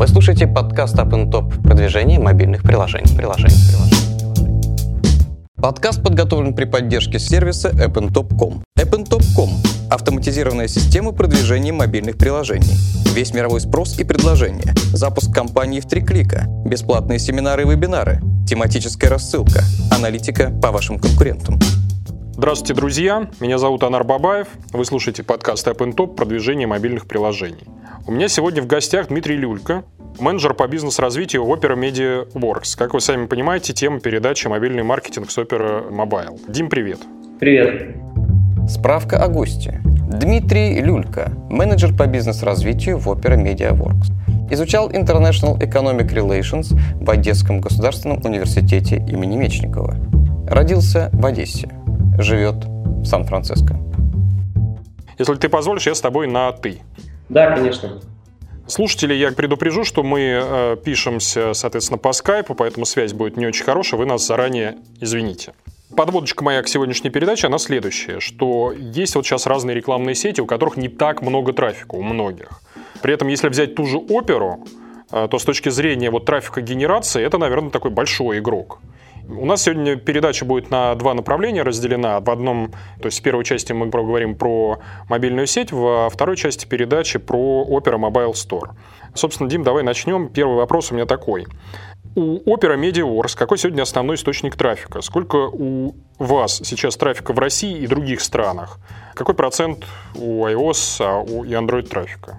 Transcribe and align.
Вы 0.00 0.08
слушаете 0.08 0.46
подкаст 0.46 0.96
Up 0.96 1.10
Top 1.30 1.62
продвижение 1.62 2.18
мобильных 2.18 2.62
приложений. 2.62 3.18
приложений, 3.18 3.56
приложений. 3.68 4.94
Подкаст 5.56 6.02
подготовлен 6.02 6.54
при 6.54 6.64
поддержке 6.64 7.18
сервиса 7.18 7.68
AppnTop.com. 7.68 8.62
AppnTop.com– 8.78 9.50
автоматизированная 9.90 10.68
система 10.68 11.12
продвижения 11.12 11.74
мобильных 11.74 12.16
приложений. 12.16 12.78
Весь 13.14 13.34
мировой 13.34 13.60
спрос 13.60 13.98
и 13.98 14.04
предложения. 14.04 14.72
Запуск 14.94 15.34
компании 15.34 15.80
в 15.80 15.86
три 15.86 16.00
клика. 16.00 16.46
Бесплатные 16.64 17.18
семинары 17.18 17.64
и 17.64 17.66
вебинары. 17.66 18.22
Тематическая 18.48 19.08
рассылка. 19.10 19.64
Аналитика 19.90 20.48
по 20.62 20.72
вашим 20.72 20.98
конкурентам. 20.98 21.60
Здравствуйте, 22.40 22.72
друзья! 22.72 23.28
Меня 23.38 23.58
зовут 23.58 23.82
Анар 23.82 24.02
Бабаев. 24.02 24.48
Вы 24.72 24.86
слушаете 24.86 25.22
подкаст 25.22 25.68
AppnTop 25.68 26.14
«Продвижение 26.14 26.66
мобильных 26.66 27.06
приложений». 27.06 27.66
У 28.06 28.12
меня 28.12 28.28
сегодня 28.28 28.62
в 28.62 28.66
гостях 28.66 29.08
Дмитрий 29.08 29.36
Люлька, 29.36 29.84
менеджер 30.18 30.54
по 30.54 30.66
бизнес-развитию 30.66 31.44
в 31.44 31.52
Opera 31.52 31.78
Media 31.78 32.26
Works. 32.32 32.78
Как 32.78 32.94
вы 32.94 33.02
сами 33.02 33.26
понимаете, 33.26 33.74
тема 33.74 34.00
передачи 34.00 34.48
«Мобильный 34.48 34.82
маркетинг 34.82 35.30
с 35.30 35.36
Opera 35.36 35.90
Mobile». 35.90 36.40
Дим, 36.48 36.70
привет! 36.70 37.00
Привет! 37.40 37.94
Справка 38.66 39.22
о 39.22 39.28
госте. 39.28 39.82
Дмитрий 39.84 40.80
Люлька, 40.80 41.32
менеджер 41.50 41.94
по 41.94 42.06
бизнес-развитию 42.06 42.96
в 42.96 43.06
Opera 43.08 43.36
Media 43.36 43.76
Works. 43.76 44.10
Изучал 44.50 44.88
International 44.90 45.58
Economic 45.58 46.08
Relations 46.14 46.74
в 47.04 47.10
Одесском 47.10 47.60
государственном 47.60 48.18
университете 48.24 48.96
имени 48.96 49.36
Мечникова. 49.36 49.94
Родился 50.48 51.10
в 51.12 51.26
Одессе. 51.26 51.68
Живет 52.18 52.64
в 52.64 53.04
Сан-Франциско. 53.04 53.76
Если 55.18 55.34
ты 55.34 55.48
позволишь, 55.48 55.86
я 55.86 55.94
с 55.94 56.00
тобой 56.00 56.26
на 56.26 56.52
«ты». 56.52 56.80
Да, 57.28 57.54
конечно. 57.54 58.00
Слушатели, 58.66 59.14
я 59.14 59.32
предупрежу, 59.32 59.84
что 59.84 60.02
мы 60.02 60.20
э, 60.20 60.76
пишемся, 60.84 61.54
соответственно, 61.54 61.98
по 61.98 62.12
скайпу, 62.12 62.54
поэтому 62.54 62.86
связь 62.86 63.12
будет 63.12 63.36
не 63.36 63.46
очень 63.46 63.64
хорошая, 63.64 63.98
вы 63.98 64.06
нас 64.06 64.24
заранее 64.26 64.76
извините. 65.00 65.52
Подводочка 65.96 66.44
моя 66.44 66.62
к 66.62 66.68
сегодняшней 66.68 67.10
передаче, 67.10 67.48
она 67.48 67.58
следующая, 67.58 68.20
что 68.20 68.72
есть 68.72 69.16
вот 69.16 69.26
сейчас 69.26 69.46
разные 69.46 69.74
рекламные 69.74 70.14
сети, 70.14 70.40
у 70.40 70.46
которых 70.46 70.76
не 70.76 70.88
так 70.88 71.20
много 71.20 71.52
трафика, 71.52 71.96
у 71.96 72.02
многих. 72.02 72.62
При 73.02 73.12
этом, 73.12 73.26
если 73.28 73.48
взять 73.48 73.74
ту 73.74 73.86
же 73.86 73.98
оперу, 73.98 74.64
э, 75.10 75.26
то 75.28 75.38
с 75.38 75.44
точки 75.44 75.68
зрения 75.68 76.10
вот 76.10 76.24
трафика 76.24 76.60
генерации, 76.60 77.24
это, 77.24 77.38
наверное, 77.38 77.70
такой 77.70 77.90
большой 77.90 78.38
игрок. 78.38 78.78
У 79.30 79.46
нас 79.46 79.62
сегодня 79.62 79.96
передача 79.96 80.44
будет 80.44 80.70
на 80.70 80.94
два 80.96 81.14
направления 81.14 81.62
разделена. 81.62 82.20
В 82.20 82.28
одном, 82.30 82.72
то 83.00 83.06
есть 83.06 83.20
в 83.20 83.22
первой 83.22 83.44
части 83.44 83.72
мы 83.72 83.90
поговорим 83.90 84.34
про 84.34 84.80
мобильную 85.08 85.46
сеть, 85.46 85.70
во 85.70 86.10
второй 86.10 86.36
части 86.36 86.66
передачи 86.66 87.18
про 87.18 87.66
Opera 87.68 87.96
Mobile 87.96 88.32
Store. 88.32 88.70
Собственно, 89.14 89.48
Дим, 89.48 89.62
давай 89.62 89.84
начнем. 89.84 90.28
Первый 90.28 90.56
вопрос 90.56 90.90
у 90.90 90.94
меня 90.94 91.06
такой. 91.06 91.46
У 92.16 92.38
Opera 92.52 92.76
MediaWorks 92.76 93.36
какой 93.36 93.56
сегодня 93.58 93.82
основной 93.82 94.16
источник 94.16 94.56
трафика? 94.56 95.00
Сколько 95.00 95.36
у 95.36 95.94
вас 96.18 96.60
сейчас 96.64 96.96
трафика 96.96 97.32
в 97.32 97.38
России 97.38 97.78
и 97.78 97.86
других 97.86 98.20
странах? 98.20 98.78
Какой 99.14 99.36
процент 99.36 99.86
у 100.16 100.44
iOS 100.44 100.96
а 101.00 101.22
и 101.44 101.52
Android 101.52 101.88
трафика? 101.88 102.36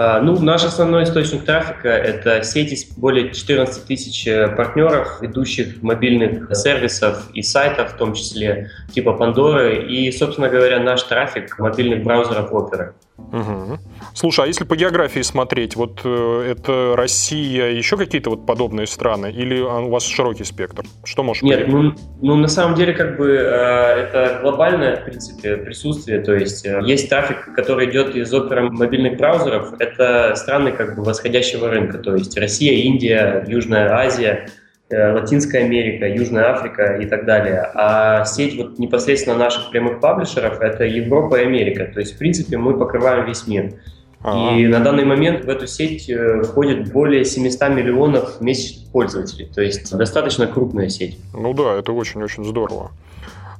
А, 0.00 0.20
ну, 0.20 0.38
наш 0.38 0.64
основной 0.64 1.02
источник 1.02 1.44
трафика– 1.44 1.88
это 1.88 2.44
сети 2.44 2.76
с 2.76 2.84
более 2.84 3.34
14 3.34 3.84
тысяч 3.84 4.28
э, 4.28 4.46
партнеров, 4.46 5.20
ведущих 5.20 5.82
мобильных 5.82 6.56
сервисов 6.56 7.28
и 7.34 7.42
сайтов, 7.42 7.94
в 7.94 7.96
том 7.96 8.14
числе 8.14 8.70
типа 8.94 9.14
Пандоры, 9.14 9.88
и, 9.88 10.12
собственно 10.12 10.48
говоря, 10.48 10.78
наш 10.78 11.02
трафик 11.02 11.58
мобильных 11.58 12.04
браузеров 12.04 12.52
Opera. 12.52 12.92
Угу. 13.18 13.78
Слушай, 14.14 14.44
а 14.44 14.48
если 14.48 14.64
по 14.64 14.76
географии 14.76 15.20
смотреть, 15.20 15.76
вот 15.76 16.00
э, 16.04 16.52
это 16.52 16.94
Россия, 16.96 17.70
еще 17.70 17.96
какие-то 17.96 18.30
вот 18.30 18.46
подобные 18.46 18.86
страны, 18.86 19.30
или 19.30 19.60
у 19.60 19.90
вас 19.90 20.04
широкий 20.04 20.44
спектр? 20.44 20.84
Что 21.04 21.22
можешь 21.22 21.42
Нет, 21.42 21.68
ну, 21.68 21.92
ну 22.22 22.36
на 22.36 22.48
самом 22.48 22.74
деле 22.74 22.94
как 22.94 23.18
бы 23.18 23.28
э, 23.28 23.40
это 23.40 24.38
глобальное, 24.42 24.96
в 24.96 25.04
принципе, 25.04 25.56
присутствие, 25.56 26.20
то 26.20 26.32
есть 26.34 26.64
э, 26.64 26.80
есть 26.86 27.10
трафик, 27.10 27.54
который 27.54 27.90
идет 27.90 28.14
из 28.14 28.32
опера 28.32 28.70
мобильных 28.70 29.18
браузеров, 29.18 29.74
это 29.78 30.34
страны 30.34 30.72
как 30.72 30.96
бы 30.96 31.02
восходящего 31.02 31.68
рынка, 31.68 31.98
то 31.98 32.14
есть 32.14 32.36
Россия, 32.38 32.72
Индия, 32.84 33.44
Южная 33.46 33.92
Азия, 33.92 34.48
Латинская 34.90 35.64
Америка, 35.64 36.08
Южная 36.08 36.50
Африка 36.50 36.96
и 36.96 37.06
так 37.06 37.26
далее. 37.26 37.70
А 37.74 38.24
сеть 38.24 38.56
вот 38.56 38.78
непосредственно 38.78 39.36
наших 39.36 39.70
прямых 39.70 40.00
паблишеров– 40.00 40.60
это 40.60 40.84
Европа 40.84 41.36
и 41.36 41.44
Америка. 41.44 41.90
То 41.92 42.00
есть, 42.00 42.14
в 42.14 42.18
принципе, 42.18 42.56
мы 42.56 42.78
покрываем 42.78 43.26
весь 43.26 43.46
мир. 43.46 43.74
Ага. 44.22 44.56
И 44.56 44.66
на 44.66 44.80
данный 44.80 45.04
момент 45.04 45.44
в 45.44 45.48
эту 45.48 45.66
сеть 45.66 46.08
э, 46.10 46.42
входит 46.42 46.90
более 46.92 47.24
700 47.24 47.68
миллионов 47.70 48.40
месячных 48.40 48.90
пользователей. 48.90 49.46
То 49.54 49.62
есть 49.62 49.96
достаточно 49.96 50.46
крупная 50.46 50.88
сеть. 50.88 51.18
Ну 51.32 51.54
да, 51.54 51.76
это 51.76 51.92
очень-очень 51.92 52.44
здорово. 52.44 52.90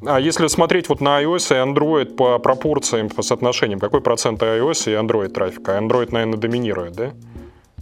А 0.05 0.19
если 0.19 0.47
смотреть 0.47 0.89
вот 0.89 1.00
на 1.00 1.22
iOS 1.22 1.55
и 1.55 1.72
Android 1.72 2.15
по 2.15 2.39
пропорциям, 2.39 3.09
по 3.09 3.22
соотношениям, 3.22 3.81
какой 3.81 4.00
процент 4.00 4.43
iOS 4.43 4.91
и 4.91 4.95
Android 4.95 5.28
трафика? 5.28 5.78
Android, 5.78 6.09
наверное, 6.12 6.39
доминирует, 6.39 6.95
да? 6.95 7.12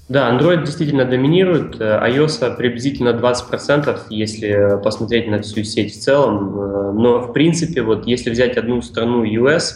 Да, 0.09 0.31
Android 0.33 0.65
действительно 0.65 1.05
доминирует, 1.05 1.81
э, 1.81 2.01
iOS 2.09 2.57
приблизительно 2.57 3.09
20%, 3.09 4.03
если 4.09 4.81
посмотреть 4.83 5.27
на 5.27 5.43
всю 5.43 5.65
сеть 5.65 5.95
в 5.95 6.01
целом. 6.01 6.61
Э, 6.61 6.93
но, 6.93 7.19
в 7.19 7.33
принципе, 7.33 7.83
вот 7.83 8.07
если 8.07 8.31
взять 8.31 8.57
одну 8.57 8.83
страну 8.83 9.25
US, 9.25 9.73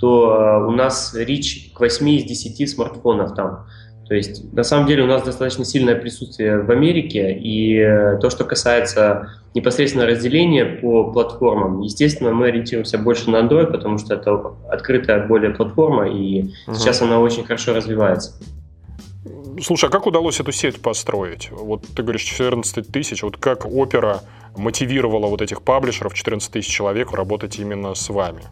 то 0.00 0.34
э, 0.34 0.66
у 0.66 0.70
нас 0.70 1.14
речь 1.14 1.72
к 1.74 1.80
8 1.80 2.08
из 2.08 2.24
10 2.24 2.70
смартфонов 2.70 3.34
там. 3.34 3.66
То 4.08 4.14
есть, 4.14 4.50
на 4.54 4.62
самом 4.62 4.86
деле, 4.86 5.02
у 5.02 5.06
нас 5.06 5.22
достаточно 5.24 5.64
сильное 5.64 5.96
присутствие 5.96 6.62
в 6.62 6.70
Америке, 6.70 7.36
и 7.38 7.84
то, 8.20 8.30
что 8.30 8.44
касается 8.44 9.30
непосредственно 9.52 10.06
разделения 10.06 10.64
по 10.64 11.10
платформам, 11.10 11.80
естественно, 11.80 12.32
мы 12.32 12.46
ориентируемся 12.46 12.98
больше 12.98 13.30
на 13.30 13.38
Android, 13.38 13.72
потому 13.72 13.98
что 13.98 14.14
это 14.14 14.54
открытая 14.70 15.26
более 15.26 15.50
платформа, 15.50 16.08
и 16.08 16.42
uh-huh. 16.42 16.74
сейчас 16.74 17.02
она 17.02 17.18
очень 17.18 17.44
хорошо 17.44 17.74
развивается. 17.74 18.34
Слушай, 19.62 19.88
а 19.88 19.92
как 19.92 20.06
удалось 20.06 20.40
эту 20.40 20.52
сеть 20.52 20.80
построить? 20.80 21.50
Вот 21.50 21.84
ты 21.94 22.02
говоришь 22.02 22.22
14 22.22 22.90
тысяч, 22.90 23.22
вот 23.22 23.36
как 23.36 23.66
опера 23.66 24.20
мотивировала 24.56 25.26
вот 25.26 25.42
этих 25.42 25.62
паблишеров, 25.62 26.14
14 26.14 26.50
тысяч 26.50 26.68
человек, 26.72 27.12
работать 27.12 27.58
именно 27.58 27.94
с 27.94 28.08
вами? 28.08 28.42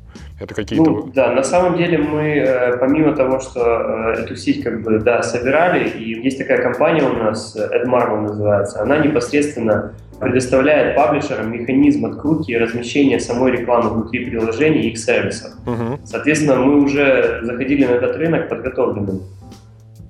Это 0.41 0.55
какие-то... 0.55 0.91
Ну, 0.91 1.11
да, 1.15 1.33
на 1.33 1.43
самом 1.43 1.77
деле 1.77 1.99
мы, 1.99 2.23
э, 2.23 2.77
помимо 2.79 3.15
того, 3.15 3.41
что 3.41 3.61
э, 3.61 4.23
эту 4.23 4.37
сеть 4.37 4.63
как 4.63 4.83
бы, 4.83 4.99
да, 4.99 5.23
собирали, 5.23 5.89
и 5.89 6.23
есть 6.23 6.39
такая 6.39 6.63
компания 6.63 7.03
у 7.03 7.13
нас, 7.13 7.57
AdMarvel 7.57 8.21
называется, 8.21 8.83
она 8.83 8.99
непосредственно 8.99 9.95
предоставляет 10.21 10.97
паблишерам 10.97 11.53
механизм 11.53 12.07
открутки 12.07 12.53
и 12.53 12.57
размещения 12.57 13.19
самой 13.19 13.53
рекламы 13.53 13.91
внутри 13.91 14.25
приложений 14.27 14.83
и 14.83 14.91
их 14.91 14.99
сервисов. 14.99 15.53
Угу. 15.67 16.01
Соответственно, 16.05 16.57
мы 16.57 16.83
уже 16.83 17.41
заходили 17.43 17.85
на 17.85 17.93
этот 17.93 18.17
рынок 18.17 18.49
подготовленным. 18.49 19.23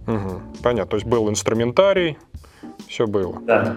Угу, 0.06 0.62
понятно. 0.62 0.90
То 0.90 0.96
есть 0.96 1.06
был 1.06 1.28
инструментарий, 1.30 2.18
все 2.88 3.06
было. 3.06 3.40
Да. 3.46 3.76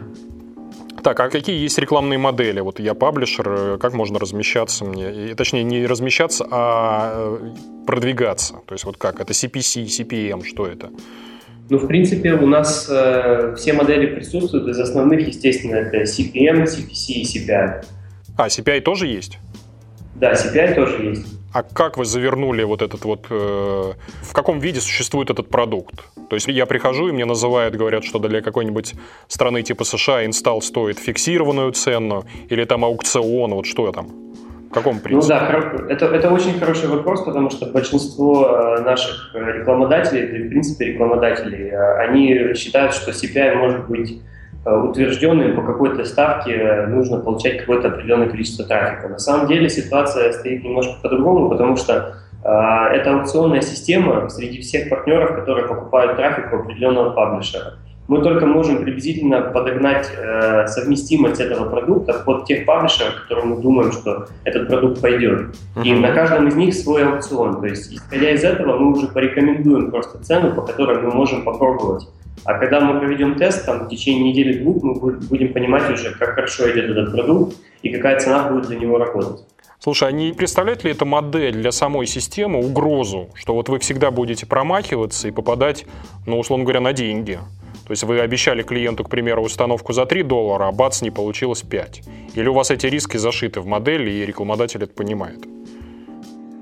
Так, 1.03 1.19
а 1.19 1.29
какие 1.29 1.57
есть 1.57 1.77
рекламные 1.77 2.17
модели? 2.17 2.59
Вот 2.59 2.79
я 2.79 2.93
паблишер, 2.93 3.49
э, 3.49 3.77
как 3.79 3.93
можно 3.93 4.19
размещаться 4.19 4.83
мне? 4.83 5.29
И, 5.29 5.33
точнее, 5.35 5.63
не 5.63 5.85
размещаться, 5.85 6.45
а 6.49 7.37
э, 7.39 7.85
продвигаться. 7.85 8.55
То 8.65 8.73
есть 8.73 8.83
вот 8.83 8.97
как? 8.97 9.21
Это 9.21 9.31
CPC, 9.31 9.85
CPM, 9.85 10.43
что 10.43 10.67
это? 10.67 10.89
Ну, 11.69 11.77
в 11.77 11.87
принципе, 11.87 12.33
у 12.33 12.47
нас 12.47 12.87
э, 12.89 13.53
все 13.55 13.73
модели 13.73 14.15
присутствуют. 14.15 14.67
Из 14.67 14.79
основных, 14.79 15.25
естественно, 15.27 15.75
это 15.75 16.03
CPM, 16.03 16.63
CPC 16.63 17.13
и 17.13 17.23
CPI. 17.23 17.85
А, 18.37 18.47
CPI 18.47 18.81
тоже 18.81 19.07
есть? 19.07 19.37
Да, 20.15 20.33
CPI 20.33 20.75
тоже 20.75 21.03
есть. 21.03 21.25
А 21.53 21.63
как 21.63 21.97
вы 21.97 22.05
завернули 22.05 22.63
вот 22.63 22.81
этот 22.81 23.05
вот... 23.05 23.27
Э, 23.29 23.93
в 24.21 24.33
каком 24.33 24.59
виде 24.59 24.79
существует 24.79 25.29
этот 25.29 25.49
продукт? 25.49 25.95
То 26.29 26.35
есть 26.35 26.47
я 26.47 26.65
прихожу, 26.65 27.07
и 27.07 27.11
мне 27.11 27.25
называют, 27.25 27.75
говорят, 27.75 28.03
что 28.03 28.19
для 28.19 28.41
какой-нибудь 28.41 28.95
страны 29.27 29.63
типа 29.63 29.83
США 29.83 30.25
инсталл 30.25 30.61
стоит 30.61 30.99
фиксированную 30.99 31.71
цену, 31.71 32.25
или 32.49 32.65
там 32.65 32.83
аукцион, 32.83 33.53
вот 33.53 33.65
что 33.65 33.91
там? 33.91 34.07
В 34.69 34.73
каком 34.73 34.99
принципе? 34.99 35.33
Ну 35.33 35.39
да, 35.39 35.73
это, 35.89 36.05
это 36.07 36.29
очень 36.29 36.59
хороший 36.59 36.89
вопрос, 36.89 37.23
потому 37.23 37.49
что 37.49 37.67
большинство 37.67 38.47
э, 38.47 38.81
наших 38.81 39.33
рекламодателей, 39.33 40.47
в 40.47 40.49
принципе 40.49 40.85
рекламодателей, 40.87 41.69
э, 41.69 41.97
они 41.99 42.53
считают, 42.55 42.93
что 42.93 43.11
CPI 43.11 43.55
может 43.55 43.87
быть 43.87 44.21
Э, 44.67 44.75
утвержденные 44.75 45.53
по 45.53 45.61
какой-то 45.61 46.03
ставке 46.03 46.87
нужно 46.89 47.19
получать 47.19 47.59
какое-то 47.59 47.87
определенное 47.87 48.27
количество 48.27 48.65
трафика. 48.65 49.07
На 49.07 49.17
самом 49.17 49.47
деле 49.47 49.69
ситуация 49.69 50.33
стоит 50.33 50.61
немножко 50.61 50.95
по-другому, 51.01 51.49
потому 51.49 51.77
что 51.77 52.15
э, 52.43 52.49
это 52.93 53.17
аукционная 53.17 53.61
система 53.61 54.27
среди 54.27 54.59
всех 54.59 54.89
партнеров, 54.89 55.35
которые 55.35 55.67
покупают 55.67 56.17
трафик 56.17 56.51
у 56.51 56.57
определенного 56.57 57.11
паблишера. 57.11 57.75
Мы 58.09 58.21
только 58.21 58.45
можем 58.45 58.83
приблизительно 58.83 59.39
подогнать 59.39 60.11
э, 60.17 60.67
совместимость 60.67 61.39
этого 61.39 61.69
продукта 61.69 62.21
под 62.25 62.43
тех 62.43 62.65
паблишеров, 62.65 63.21
которым 63.21 63.51
мы 63.51 63.61
думаем, 63.61 63.93
что 63.93 64.27
этот 64.43 64.67
продукт 64.67 65.01
пойдет. 65.01 65.55
И 65.81 65.93
на 65.93 66.11
каждом 66.11 66.45
из 66.49 66.55
них 66.57 66.73
свой 66.73 67.05
аукцион. 67.05 67.61
То 67.61 67.67
есть, 67.67 67.93
исходя 67.93 68.31
из 68.31 68.43
этого, 68.43 68.77
мы 68.77 68.91
уже 68.91 69.07
порекомендуем 69.07 69.91
просто 69.91 70.21
цену, 70.21 70.53
по 70.53 70.61
которой 70.61 71.01
мы 71.01 71.11
можем 71.11 71.43
попробовать 71.43 72.05
А 72.43 72.53
когда 72.59 72.79
мы 72.79 72.99
проведем 72.99 73.35
тест, 73.35 73.65
там, 73.65 73.85
в 73.85 73.89
течение 73.89 74.31
недели-двух 74.31 74.83
мы 74.83 74.93
будем 74.93 75.53
понимать 75.53 75.89
уже, 75.91 76.13
как 76.13 76.35
хорошо 76.35 76.71
идет 76.71 76.89
этот 76.89 77.11
продукт 77.11 77.57
и 77.81 77.89
какая 77.89 78.19
цена 78.19 78.49
будет 78.49 78.67
для 78.67 78.77
него 78.77 78.97
работать. 78.97 79.45
Слушай, 79.79 80.09
а 80.09 80.11
не 80.11 80.33
представляет 80.33 80.83
ли 80.83 80.91
эта 80.91 81.05
модель 81.05 81.53
для 81.53 81.71
самой 81.71 82.07
системы 82.07 82.59
угрозу, 82.59 83.29
что 83.35 83.53
вот 83.53 83.69
вы 83.69 83.79
всегда 83.79 84.09
будете 84.11 84.45
промахиваться 84.45 85.27
и 85.27 85.31
попадать, 85.31 85.85
ну, 86.25 86.39
условно 86.39 86.65
говоря, 86.65 86.81
на 86.81 86.93
деньги? 86.93 87.39
То 87.85 87.91
есть 87.91 88.03
вы 88.03 88.19
обещали 88.19 88.63
клиенту, 88.63 89.03
к 89.03 89.09
примеру, 89.09 89.43
установку 89.43 89.93
за 89.93 90.05
3 90.05 90.23
доллара, 90.23 90.67
а 90.67 90.71
бац, 90.71 91.01
не 91.01 91.11
получилось 91.11 91.61
5. 91.61 92.01
Или 92.35 92.49
у 92.49 92.53
вас 92.53 92.71
эти 92.71 92.87
риски 92.87 93.17
зашиты 93.17 93.61
в 93.61 93.65
модель, 93.65 94.09
и 94.09 94.25
рекламодатель 94.25 94.83
это 94.83 94.93
понимает? 94.93 95.45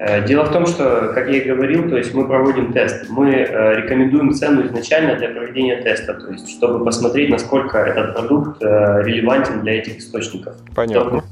Э, 0.05 0.23
дело 0.23 0.43
в 0.43 0.51
том, 0.51 0.67
что, 0.67 1.11
как 1.15 1.27
я 1.29 1.37
и 1.37 1.49
говорил, 1.49 1.89
то 1.89 1.97
есть 1.97 2.13
мы 2.13 2.27
проводим 2.27 2.71
тест. 2.73 3.09
Мы 3.09 3.31
э, 3.31 3.75
рекомендуем 3.75 4.33
цену 4.33 4.63
изначально 4.67 5.15
для 5.15 5.29
проведения 5.29 5.81
теста, 5.81 6.13
то 6.13 6.31
есть 6.31 6.47
чтобы 6.47 6.85
посмотреть, 6.85 7.31
насколько 7.31 7.79
этот 7.79 8.13
продукт 8.13 8.61
э, 8.61 9.01
релевантен 9.03 9.61
для 9.61 9.79
этих 9.79 9.97
источников. 9.97 10.53
Понятно. 10.75 11.23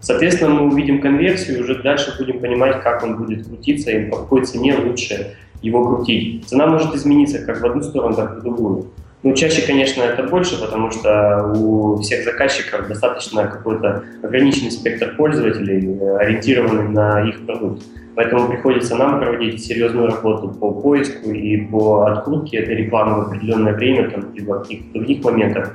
Соответственно, 0.00 0.52
мы 0.52 0.66
увидим 0.66 1.00
конверсию, 1.00 1.56
и 1.56 1.62
уже 1.62 1.82
дальше 1.82 2.14
будем 2.18 2.40
понимать, 2.40 2.82
как 2.82 3.02
он 3.02 3.16
будет 3.16 3.46
крутиться 3.46 3.90
и 3.90 4.10
по 4.10 4.18
какой 4.18 4.44
цене 4.44 4.76
лучше 4.76 5.36
его 5.62 5.82
крутить. 5.86 6.46
Цена 6.46 6.66
может 6.66 6.94
измениться 6.94 7.38
как 7.38 7.62
в 7.62 7.64
одну 7.64 7.82
сторону, 7.82 8.14
так 8.14 8.36
и 8.36 8.40
в 8.40 8.42
другую. 8.42 8.86
Ну, 9.24 9.34
чаще, 9.34 9.66
конечно, 9.66 10.02
это 10.02 10.22
больше, 10.22 10.60
потому 10.60 10.90
что 10.90 11.52
у 11.56 11.96
всех 11.96 12.24
заказчиков 12.24 12.86
достаточно 12.86 13.46
какой-то 13.46 14.04
ограниченный 14.22 14.70
спектр 14.70 15.16
пользователей, 15.16 15.98
ориентированный 16.18 16.88
на 16.90 17.28
их 17.28 17.44
продукт. 17.46 17.82
Поэтому 18.14 18.48
приходится 18.48 18.94
нам 18.96 19.18
проводить 19.18 19.64
серьезную 19.64 20.08
работу 20.08 20.48
по 20.50 20.70
поиску 20.72 21.30
и 21.30 21.56
по 21.56 22.04
открутке 22.04 22.58
этой 22.58 22.76
рекламы 22.76 23.24
в 23.24 23.28
определенное 23.28 23.72
время, 23.72 24.10
там, 24.10 24.32
либо 24.34 24.52
в 24.52 24.62
каких-то 24.62 24.92
других 24.92 25.24
моментах. 25.24 25.74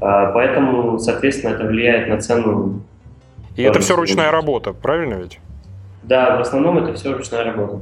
А, 0.00 0.32
поэтому, 0.32 0.98
соответственно, 0.98 1.54
это 1.54 1.64
влияет 1.64 2.08
на 2.08 2.18
цену 2.18 2.82
и 3.56 3.62
это 3.62 3.80
все 3.80 3.96
ручная 3.96 4.30
работа, 4.30 4.72
правильно 4.72 5.14
ведь? 5.14 5.38
Да, 6.02 6.38
в 6.38 6.40
основном 6.40 6.78
это 6.78 6.94
все 6.94 7.12
ручная 7.12 7.44
работа. 7.44 7.80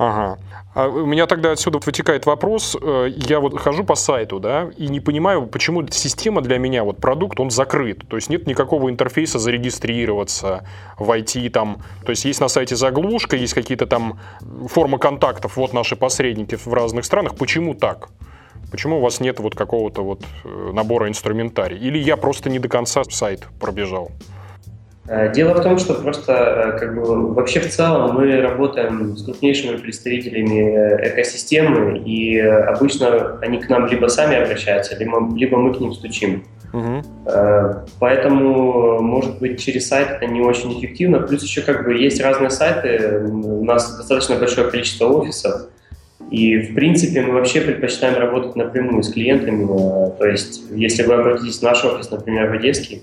Ага. 0.00 0.38
А 0.72 0.88
у 0.88 1.04
меня 1.04 1.26
тогда 1.26 1.52
отсюда 1.52 1.78
вытекает 1.84 2.24
вопрос. 2.24 2.74
Э, 2.80 3.06
я 3.14 3.38
вот 3.38 3.60
хожу 3.60 3.84
по 3.84 3.96
сайту, 3.96 4.40
да, 4.40 4.70
и 4.78 4.88
не 4.88 4.98
понимаю, 4.98 5.46
почему 5.46 5.86
система 5.90 6.40
для 6.40 6.56
меня, 6.56 6.84
вот 6.84 6.96
продукт, 6.96 7.38
он 7.38 7.50
закрыт. 7.50 8.08
То 8.08 8.16
есть 8.16 8.30
нет 8.30 8.46
никакого 8.46 8.88
интерфейса 8.88 9.38
зарегистрироваться, 9.38 10.64
войти 10.98 11.50
там. 11.50 11.82
То 12.06 12.10
есть 12.10 12.24
есть 12.24 12.40
на 12.40 12.48
сайте 12.48 12.76
заглушка, 12.76 13.36
есть 13.36 13.52
какие-то 13.52 13.86
там 13.86 14.18
формы 14.68 14.98
контактов, 14.98 15.58
вот 15.58 15.74
наши 15.74 15.96
посредники 15.96 16.54
в 16.54 16.72
разных 16.72 17.04
странах. 17.04 17.34
Почему 17.36 17.74
так? 17.74 18.08
Почему 18.70 18.98
у 18.98 19.00
вас 19.02 19.20
нет 19.20 19.38
вот 19.38 19.54
какого-то 19.54 20.02
вот 20.02 20.22
э, 20.44 20.70
набора 20.72 21.10
инструментарий? 21.10 21.76
Или 21.76 21.98
я 21.98 22.16
просто 22.16 22.48
не 22.48 22.58
до 22.58 22.70
конца 22.70 23.04
сайт 23.04 23.46
пробежал? 23.60 24.10
Э, 25.08 25.32
дело 25.32 25.54
в 25.54 25.62
том, 25.62 25.78
что 25.78 25.94
просто 25.94 26.32
э, 26.76 26.78
как 26.78 26.94
бы, 26.94 27.32
вообще 27.32 27.60
в 27.60 27.68
целом 27.68 28.14
мы 28.14 28.40
работаем 28.40 29.16
с 29.16 29.24
крупнейшими 29.24 29.76
представителями 29.76 30.60
э, 30.60 31.12
экосистемы, 31.12 31.98
и 31.98 32.38
обычно 32.38 33.38
они 33.40 33.58
к 33.58 33.68
нам 33.68 33.86
либо 33.86 34.06
сами 34.08 34.36
обращаются, 34.36 34.96
либо, 34.96 35.28
либо 35.34 35.56
мы 35.56 35.74
к 35.74 35.80
ним 35.80 35.92
стучим. 35.92 36.44
Угу. 36.72 37.02
Поэтому, 37.98 39.02
может 39.02 39.40
быть, 39.40 39.60
через 39.60 39.88
сайт 39.88 40.08
это 40.10 40.26
не 40.26 40.40
очень 40.40 40.78
эффективно. 40.78 41.18
Плюс 41.18 41.42
еще 41.42 41.62
как 41.62 41.84
бы 41.84 41.96
есть 41.96 42.22
разные 42.22 42.50
сайты, 42.50 43.24
у 43.24 43.64
нас 43.64 43.96
достаточно 43.96 44.36
большое 44.36 44.70
количество 44.70 45.06
офисов, 45.06 45.62
и, 46.30 46.58
в 46.58 46.74
принципе, 46.76 47.22
мы 47.22 47.34
вообще 47.34 47.60
предпочитаем 47.60 48.16
работать 48.16 48.54
напрямую 48.54 49.02
с 49.02 49.12
клиентами. 49.12 49.66
То 50.16 50.26
есть, 50.26 50.62
если 50.70 51.02
вы 51.02 51.14
обратитесь 51.14 51.58
в 51.58 51.62
наш 51.62 51.84
офис, 51.84 52.08
например, 52.12 52.48
в 52.50 52.52
Одесский, 52.52 53.02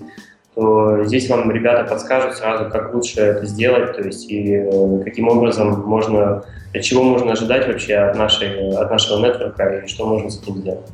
то 0.57 1.04
здесь 1.04 1.30
вам 1.30 1.51
ребята 1.51 1.88
подскажут 1.88 2.36
сразу, 2.36 2.71
как 2.71 2.92
лучше 2.92 3.21
это 3.21 3.45
сделать, 3.45 3.95
то 3.95 4.01
есть 4.01 4.27
и 4.27 4.56
э, 4.56 5.04
каким 5.04 5.27
образом 5.27 5.83
можно, 5.86 6.44
чего 6.81 7.04
можно 7.04 7.33
ожидать 7.33 7.68
вообще 7.68 7.94
от, 7.94 8.18
нашей, 8.18 8.71
от 8.75 8.89
нашего 8.89 9.24
нетворка 9.24 9.83
и 9.86 9.88
что 9.88 10.07
можно 10.07 10.31
с 10.31 10.42
этим 10.42 10.56
сделать. 10.56 10.88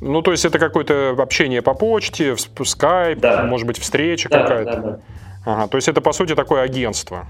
Ну, 0.00 0.22
то 0.22 0.32
есть 0.32 0.44
это 0.44 0.58
какое-то 0.58 1.14
общение 1.16 1.62
по 1.62 1.72
почте, 1.74 2.34
в 2.34 2.64
скайп, 2.64 3.20
да. 3.20 3.44
может 3.44 3.64
быть, 3.64 3.78
встреча 3.78 4.28
да, 4.28 4.40
какая-то? 4.40 4.72
Да, 4.72 4.80
да. 4.80 4.98
Ага, 5.46 5.68
то 5.68 5.76
есть 5.76 5.86
это, 5.86 6.00
по 6.00 6.10
сути, 6.10 6.34
такое 6.34 6.62
агентство? 6.62 7.26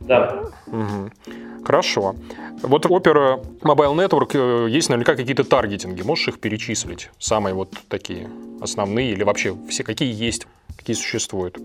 Да. 0.00 0.42
Угу. 0.66 1.64
Хорошо. 1.64 2.16
Вот 2.60 2.84
Opera 2.84 3.42
Mobile 3.62 3.94
Network 3.94 4.30
э, 4.34 4.68
есть 4.68 4.90
наверняка 4.90 5.16
какие-то 5.16 5.44
таргетинги. 5.44 6.02
Можешь 6.02 6.28
их 6.28 6.38
перечислить? 6.38 7.10
Самые 7.18 7.54
вот 7.54 7.72
такие 7.88 8.28
основные 8.60 9.12
или 9.12 9.22
вообще 9.22 9.56
все 9.70 9.82
какие 9.82 10.12
есть? 10.12 10.46
Какие 10.76 10.96
существуют? 10.96 11.58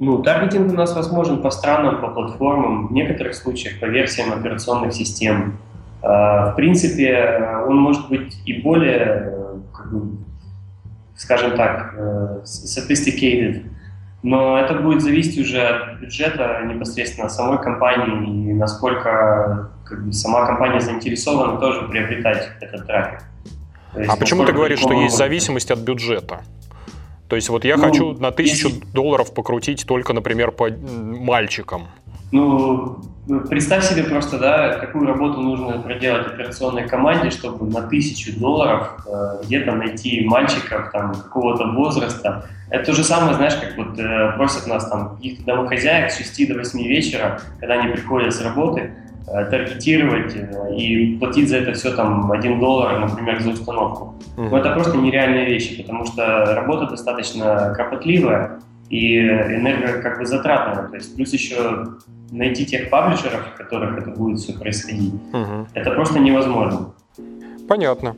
Ну, 0.00 0.22
таргетинг 0.22 0.72
у 0.72 0.76
нас 0.76 0.94
возможен 0.94 1.42
по 1.42 1.50
странам, 1.50 2.00
по 2.00 2.08
платформам, 2.08 2.88
в 2.88 2.92
некоторых 2.92 3.34
случаях 3.34 3.80
по 3.80 3.86
версиям 3.86 4.32
операционных 4.32 4.92
систем. 4.92 5.58
А, 6.02 6.52
в 6.52 6.56
принципе, 6.56 7.62
он 7.66 7.76
может 7.76 8.08
быть 8.08 8.40
и 8.46 8.54
более, 8.60 9.34
бы, 9.90 10.18
скажем 11.16 11.56
так, 11.56 11.94
э, 11.96 12.40
sophisticated, 12.44 13.64
но 14.22 14.58
это 14.58 14.74
будет 14.74 15.02
зависеть 15.02 15.38
уже 15.38 15.60
от 15.60 16.00
бюджета 16.00 16.62
непосредственно 16.64 17.28
самой 17.28 17.60
компании 17.60 18.50
и 18.50 18.52
насколько 18.52 19.70
как 19.84 20.04
бы, 20.04 20.12
сама 20.12 20.46
компания 20.46 20.80
заинтересована 20.80 21.58
тоже 21.58 21.82
приобретать 21.88 22.50
этот 22.60 22.86
трафик. 22.86 23.20
а 23.94 24.16
почему 24.16 24.44
ты 24.44 24.52
говоришь, 24.52 24.80
что 24.80 24.92
есть 24.92 25.16
зависимость 25.16 25.70
от 25.70 25.80
бюджета? 25.80 26.42
То 27.28 27.36
есть 27.36 27.48
вот 27.50 27.64
я 27.64 27.76
ну, 27.76 27.82
хочу 27.84 28.12
на 28.14 28.30
тысячу 28.32 28.68
если... 28.68 28.84
долларов 28.92 29.32
покрутить 29.34 29.86
только, 29.86 30.12
например, 30.12 30.50
по 30.50 30.68
мальчикам. 30.70 31.88
Ну, 32.32 32.98
представь 33.48 33.84
себе 33.84 34.04
просто, 34.04 34.38
да, 34.38 34.78
какую 34.78 35.06
работу 35.06 35.40
нужно 35.40 35.80
проделать 35.80 36.26
операционной 36.26 36.88
команде, 36.88 37.30
чтобы 37.30 37.66
на 37.70 37.82
тысячу 37.82 38.38
долларов 38.38 39.06
э, 39.06 39.42
где-то 39.44 39.72
найти 39.72 40.26
мальчиков 40.26 40.90
там 40.92 41.14
какого-то 41.14 41.68
возраста. 41.68 42.46
Это 42.70 42.86
то 42.86 42.92
же 42.92 43.04
самое, 43.04 43.34
знаешь, 43.34 43.54
как 43.56 43.76
вот 43.78 43.98
э, 43.98 44.32
просят 44.36 44.66
нас 44.66 44.88
там 44.88 45.16
каких-то 45.16 45.44
домохозяек 45.44 46.10
с 46.10 46.18
6 46.18 46.48
до 46.48 46.54
8 46.54 46.82
вечера, 46.82 47.40
когда 47.60 47.80
они 47.80 47.92
приходят 47.92 48.34
с 48.34 48.42
работы, 48.42 48.92
таргетировать 49.50 50.34
э, 50.34 50.74
и 50.76 51.16
платить 51.18 51.48
за 51.48 51.58
это 51.58 51.72
все 51.72 51.94
там 51.94 52.30
1 52.30 52.60
доллар, 52.60 52.98
например, 53.00 53.40
за 53.40 53.50
установку. 53.50 54.14
Mm-hmm. 54.36 54.48
Но 54.50 54.58
это 54.58 54.72
просто 54.72 54.96
нереальные 54.96 55.46
вещи, 55.46 55.82
потому 55.82 56.04
что 56.06 56.54
работа 56.54 56.86
достаточно 56.86 57.72
кропотливая 57.74 58.60
и 58.90 59.18
энерго 59.18 60.02
как 60.02 60.18
бы 60.18 60.26
затратная. 60.26 60.88
То 60.88 60.96
есть 60.96 61.14
плюс 61.14 61.32
еще 61.32 61.86
найти 62.30 62.66
тех 62.66 62.90
паблишеров, 62.90 63.54
в 63.54 63.56
которых 63.56 63.98
это 63.98 64.10
будет 64.10 64.38
все 64.38 64.52
происходить, 64.52 65.14
mm-hmm. 65.32 65.66
это 65.74 65.90
просто 65.92 66.18
невозможно. 66.18 66.92
Понятно. 67.68 68.16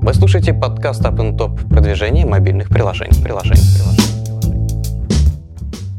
Вы 0.00 0.14
слушаете 0.14 0.54
подкаст 0.54 1.02
Up 1.04 1.16
Top 1.36 1.68
продвижение 1.68 2.26
мобильных 2.26 2.68
приложений. 2.68 3.22
приложений, 3.22 3.62
приложений. 3.76 4.05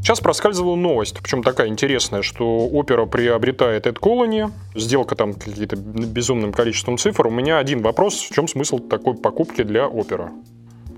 Сейчас 0.08 0.20
проскальзывала 0.20 0.74
новость, 0.74 1.18
причем 1.22 1.42
такая 1.42 1.68
интересная, 1.68 2.22
что 2.22 2.66
опера 2.66 3.04
приобретает 3.04 3.86
AdColony, 3.86 4.50
сделка 4.74 5.14
там 5.14 5.34
какие-то 5.34 5.76
безумным 5.76 6.54
количеством 6.54 6.96
цифр. 6.96 7.26
У 7.26 7.30
меня 7.30 7.58
один 7.58 7.82
вопрос, 7.82 8.22
в 8.22 8.34
чем 8.34 8.48
смысл 8.48 8.78
такой 8.78 9.18
покупки 9.18 9.62
для 9.64 9.86
опера? 9.86 10.30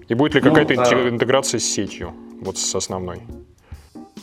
И 0.06 0.14
будет 0.14 0.36
ли 0.36 0.40
ну, 0.40 0.50
какая-то 0.50 0.94
ну, 0.94 1.08
интеграция 1.08 1.58
с 1.58 1.64
сетью, 1.64 2.12
вот 2.40 2.56
с 2.56 2.72
основной? 2.72 3.22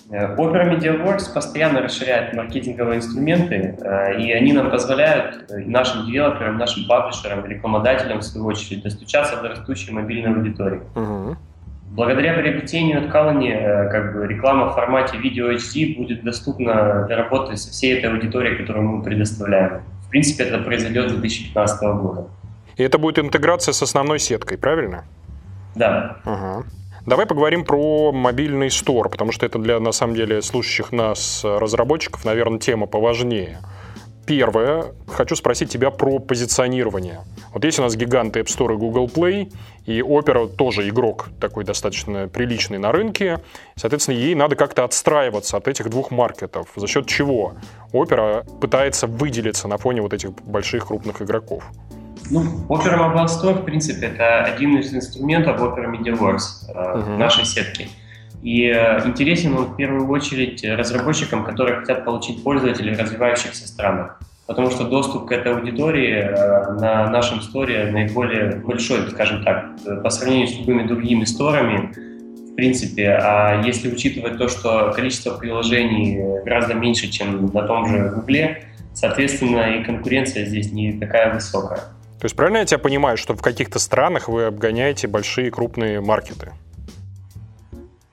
Opera 0.10 0.64
э, 0.64 0.78
MediaWorks 0.78 1.34
постоянно 1.34 1.82
расширяет 1.82 2.34
маркетинговые 2.34 3.00
инструменты, 3.00 3.78
э, 3.82 4.22
и 4.22 4.32
они 4.32 4.54
нам 4.54 4.72
позволяют 4.72 5.52
э, 5.52 5.66
нашим 5.66 6.06
девелоперам, 6.06 6.58
нашим 6.58 6.88
паблишерам, 6.88 7.46
рекламодателям, 7.46 8.20
в 8.20 8.24
свою 8.24 8.48
очередь, 8.48 8.84
достучаться 8.84 9.36
до 9.42 9.50
растущей 9.50 9.92
мобильной 9.92 10.34
аудитории. 10.34 10.80
Угу. 10.96 11.36
Благодаря 11.98 12.36
приобретению 12.36 13.00
от 13.00 13.06
Colony, 13.06 13.50
э, 13.50 13.90
как 13.90 14.14
бы 14.14 14.28
реклама 14.28 14.70
в 14.70 14.76
формате 14.76 15.18
видео 15.18 15.52
HD 15.52 15.98
будет 15.98 16.24
доступна 16.24 17.06
для 17.08 17.16
работы 17.16 17.58
со 17.58 17.72
всей 17.72 17.98
этой 17.98 18.12
аудиторией, 18.12 18.56
которую 18.56 18.88
мы 18.88 19.04
предоставляем. 19.04 19.82
В 20.06 20.10
принципе, 20.10 20.44
это 20.44 20.60
произойдет 20.60 21.10
с 21.10 21.14
2015 21.14 21.82
года. 22.00 22.28
И 22.76 22.84
это 22.84 23.00
будет 23.00 23.18
интеграция 23.18 23.72
с 23.72 23.82
основной 23.82 24.20
сеткой, 24.20 24.60
правильно? 24.60 25.06
Да. 25.74 26.18
Ага. 26.24 26.66
Давай 27.08 27.26
поговорим 27.26 27.66
про 27.66 28.12
мобильный 28.12 28.70
стор, 28.70 29.10
потому 29.10 29.32
что 29.32 29.48
это 29.48 29.58
для, 29.58 29.80
на 29.80 29.92
самом 29.92 30.14
деле, 30.14 30.44
слушающих 30.44 30.92
нас 30.92 31.44
разработчиков, 31.44 32.24
наверное, 32.26 32.60
тема 32.60 32.86
поважнее. 32.86 33.58
Первое, 34.28 34.88
хочу 35.08 35.38
спросить 35.38 35.70
тебя 35.70 35.90
про 35.90 36.20
позиционирование. 36.20 37.22
Вот 37.54 37.64
есть 37.64 37.80
у 37.80 37.82
нас 37.82 37.96
гиганты 37.96 38.42
App 38.42 38.48
Store 38.48 38.74
и 38.74 38.78
Google 38.78 39.06
Play, 39.06 39.50
и 39.86 40.02
Opera 40.02 40.54
тоже 40.54 40.90
игрок 40.90 41.30
такой 41.40 41.64
достаточно 41.64 42.28
приличный 42.28 42.78
на 42.78 42.92
рынке. 42.92 43.40
Соответственно, 43.78 44.18
ей 44.18 44.36
надо 44.36 44.58
как-то 44.58 44.84
отстраиваться 44.84 45.56
от 45.56 45.70
этих 45.70 45.90
двух 45.90 46.12
маркетов. 46.12 46.68
За 46.76 46.88
счет 46.88 47.08
чего 47.08 47.54
Opera 47.94 48.46
пытается 48.60 49.08
выделиться 49.08 49.70
на 49.70 49.78
фоне 49.78 50.02
вот 50.02 50.14
этих 50.14 50.32
больших 50.44 50.88
крупных 50.88 51.22
игроков? 51.22 51.64
Ну, 52.30 52.44
Opera 52.68 52.98
Mobile 52.98 53.28
Store, 53.28 53.62
в 53.62 53.64
принципе, 53.64 54.08
это 54.08 54.44
один 54.44 54.78
из 54.78 54.94
инструментов 54.94 55.62
Opera 55.62 55.90
MediaWorks 55.90 56.40
uh-huh. 56.76 57.18
нашей 57.18 57.46
сетки. 57.46 57.88
И 58.44 58.68
э, 58.68 59.06
интересен 59.06 59.58
он 59.58 59.66
в 59.66 59.76
первую 59.76 60.08
очередь 60.10 60.64
разработчикам, 60.64 61.44
которые 61.44 61.80
хотят 61.80 62.06
получить 62.06 62.44
пользователей 62.44 62.94
в 62.94 63.00
развивающихся 63.00 63.68
странах. 63.68 64.20
Потому 64.46 64.72
что 64.72 64.86
доступ 64.86 65.28
к 65.28 65.32
этой 65.32 65.54
аудитории 65.54 66.14
э, 66.14 66.74
на 66.80 67.10
нашем 67.10 67.42
сторе 67.42 67.90
наиболее 67.92 68.58
большой, 68.58 69.10
скажем 69.10 69.44
так, 69.44 69.72
по 70.04 70.10
сравнению 70.10 70.48
с 70.48 70.58
любыми 70.58 70.88
другими 70.88 71.26
сторами, 71.26 71.92
в 72.52 72.56
принципе. 72.56 73.10
А 73.22 73.62
если 73.64 73.92
учитывать 73.92 74.38
то, 74.38 74.48
что 74.48 74.94
количество 74.96 75.38
приложений 75.38 76.44
гораздо 76.46 76.76
меньше, 76.76 77.10
чем 77.10 77.48
на 77.48 77.64
том 77.64 77.88
же 77.88 78.10
Гугле, 78.16 78.64
соответственно, 78.94 79.76
и 79.76 79.84
конкуренция 79.84 80.46
здесь 80.46 80.72
не 80.72 80.94
такая 80.94 81.34
высокая. 81.34 81.80
То 82.20 82.26
есть 82.26 82.36
правильно 82.36 82.58
я 82.58 82.66
тебя 82.66 82.80
понимаю, 82.80 83.18
что 83.18 83.36
в 83.36 83.42
каких-то 83.42 83.78
странах 83.78 84.28
вы 84.28 84.46
обгоняете 84.46 85.08
большие 85.08 85.52
крупные 85.52 86.02
маркеты? 86.02 86.52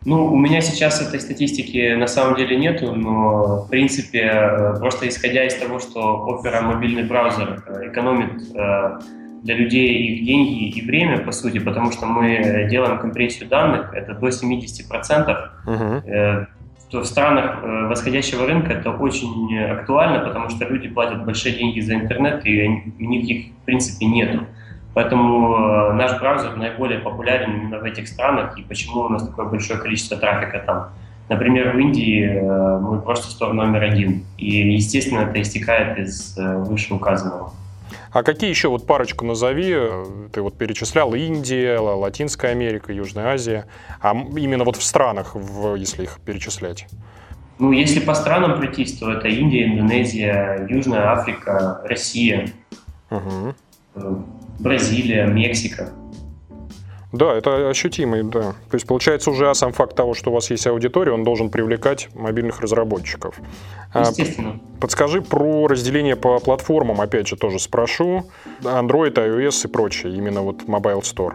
Ну, 0.04 0.26
у 0.26 0.37
меня 0.37 0.61
сейчас 0.61 1.00
этой 1.00 1.18
статистики 1.18 1.94
на 1.94 2.06
самом 2.06 2.37
деле 2.37 2.56
нету, 2.56 2.94
но, 2.94 3.62
в 3.62 3.70
принципе, 3.70 4.20
э, 4.20 4.76
просто 4.78 5.08
исходя 5.08 5.44
из 5.44 5.54
того, 5.54 5.78
что 5.78 6.28
Opera 6.28 6.61
мобильный 6.61 7.04
браузер 7.04 7.62
э, 7.66 7.88
экономит 7.88 8.42
э, 8.54 8.99
для 9.42 9.54
людей 9.54 10.08
их 10.08 10.26
деньги 10.26 10.68
и 10.68 10.87
время, 10.87 11.18
по 11.18 11.32
сути, 11.32 11.58
потому 11.58 11.90
что 11.90 12.04
мы 12.04 12.66
делаем 12.70 12.99
компрессию 12.99 13.49
данных, 13.49 13.94
это 13.94 14.14
до 14.14 14.28
70%, 14.28 15.37
uh-huh. 15.66 16.46
то 16.90 17.00
в 17.00 17.04
странах 17.04 17.62
восходящего 17.62 18.46
рынка 18.46 18.73
это 18.73 18.90
очень 18.90 19.58
актуально, 19.58 20.20
потому 20.20 20.49
что 20.49 20.64
люди 20.64 20.88
платят 20.88 21.26
большие 21.26 21.54
деньги 21.54 21.80
за 21.80 21.94
интернет, 21.94 22.46
и 22.46 22.66
у 22.99 23.04
них 23.04 23.28
их, 23.28 23.52
в 23.52 23.64
принципе, 23.66 24.06
нету. 24.06 24.46
Поэтому 24.95 25.57
э, 25.57 25.93
наш 25.95 26.19
браузер 26.21 26.57
наиболее 26.57 27.01
популярен 27.01 27.53
именно 27.53 27.79
в 27.79 27.85
этих 27.85 28.07
странах, 28.07 28.57
и 28.59 28.63
почему 28.63 29.03
у 29.03 29.09
нас 29.09 29.27
такое 29.27 29.47
большое 29.47 29.81
количество 29.81 30.17
трафика 30.17 30.63
там. 30.65 30.91
Например, 31.29 31.75
в 31.75 31.79
Индии 31.79 32.25
э, 32.25 32.79
мы 32.79 33.01
просто 33.01 33.31
стор 33.31 33.55
номер 33.55 33.83
один, 33.83 34.25
и, 34.39 34.73
естественно, 34.73 35.21
это 35.21 35.43
истекает 35.43 35.99
из 35.99 36.39
э, 36.39 36.59
вышеуказанного. 36.59 37.53
А 38.13 38.23
какие 38.23 38.49
еще 38.49 38.69
вот 38.69 38.87
парочку 38.87 39.25
назови? 39.25 39.77
Ты 40.33 40.41
вот 40.41 40.57
перечислял 40.57 41.13
Индия, 41.15 41.79
Латинская 41.79 42.53
Америка, 42.53 42.93
Южная 42.93 43.35
Азия. 43.35 43.67
А 44.01 44.13
именно 44.13 44.63
вот 44.63 44.77
в 44.77 44.85
странах, 44.85 45.35
в, 45.35 45.75
если 45.75 46.05
их 46.05 46.21
перечислять? 46.25 46.87
Ну, 47.59 47.73
если 47.73 47.99
по 47.99 48.15
странам 48.15 48.57
пройтись, 48.57 48.99
то 48.99 49.11
это 49.13 49.27
Индия, 49.27 49.67
Индонезия, 49.67 50.65
Южная 50.69 51.11
Африка, 51.11 51.81
Россия. 51.85 52.51
Угу. 53.11 53.55
Бразилия, 54.58 55.26
Мексика. 55.26 55.92
Да, 57.14 57.32
это 57.32 57.70
ощутимый, 57.70 58.25
да. 58.25 58.54
То 58.70 58.75
есть 58.75 58.88
получается 58.88 59.30
уже 59.30 59.54
сам 59.54 59.73
факт 59.73 59.94
того, 59.94 60.14
что 60.14 60.30
у 60.30 60.34
вас 60.34 60.50
есть 60.50 60.66
аудитория, 60.66 61.12
он 61.12 61.23
должен 61.23 61.49
привлекать 61.49 62.08
мобильных 62.12 62.61
разработчиков. 62.61 63.37
А, 63.92 64.00
Естественно. 64.00 64.58
Подскажи 64.80 65.23
про 65.23 65.68
разделение 65.68 66.16
по 66.16 66.40
платформам, 66.40 67.00
опять 67.00 67.28
же, 67.28 67.37
тоже 67.37 67.61
спрошу. 67.61 68.28
Android, 68.62 69.14
iOS 69.14 69.66
и 69.66 69.68
прочее, 69.70 70.16
именно 70.16 70.42
вот 70.42 70.62
Mobile 70.64 71.02
Store. 71.02 71.34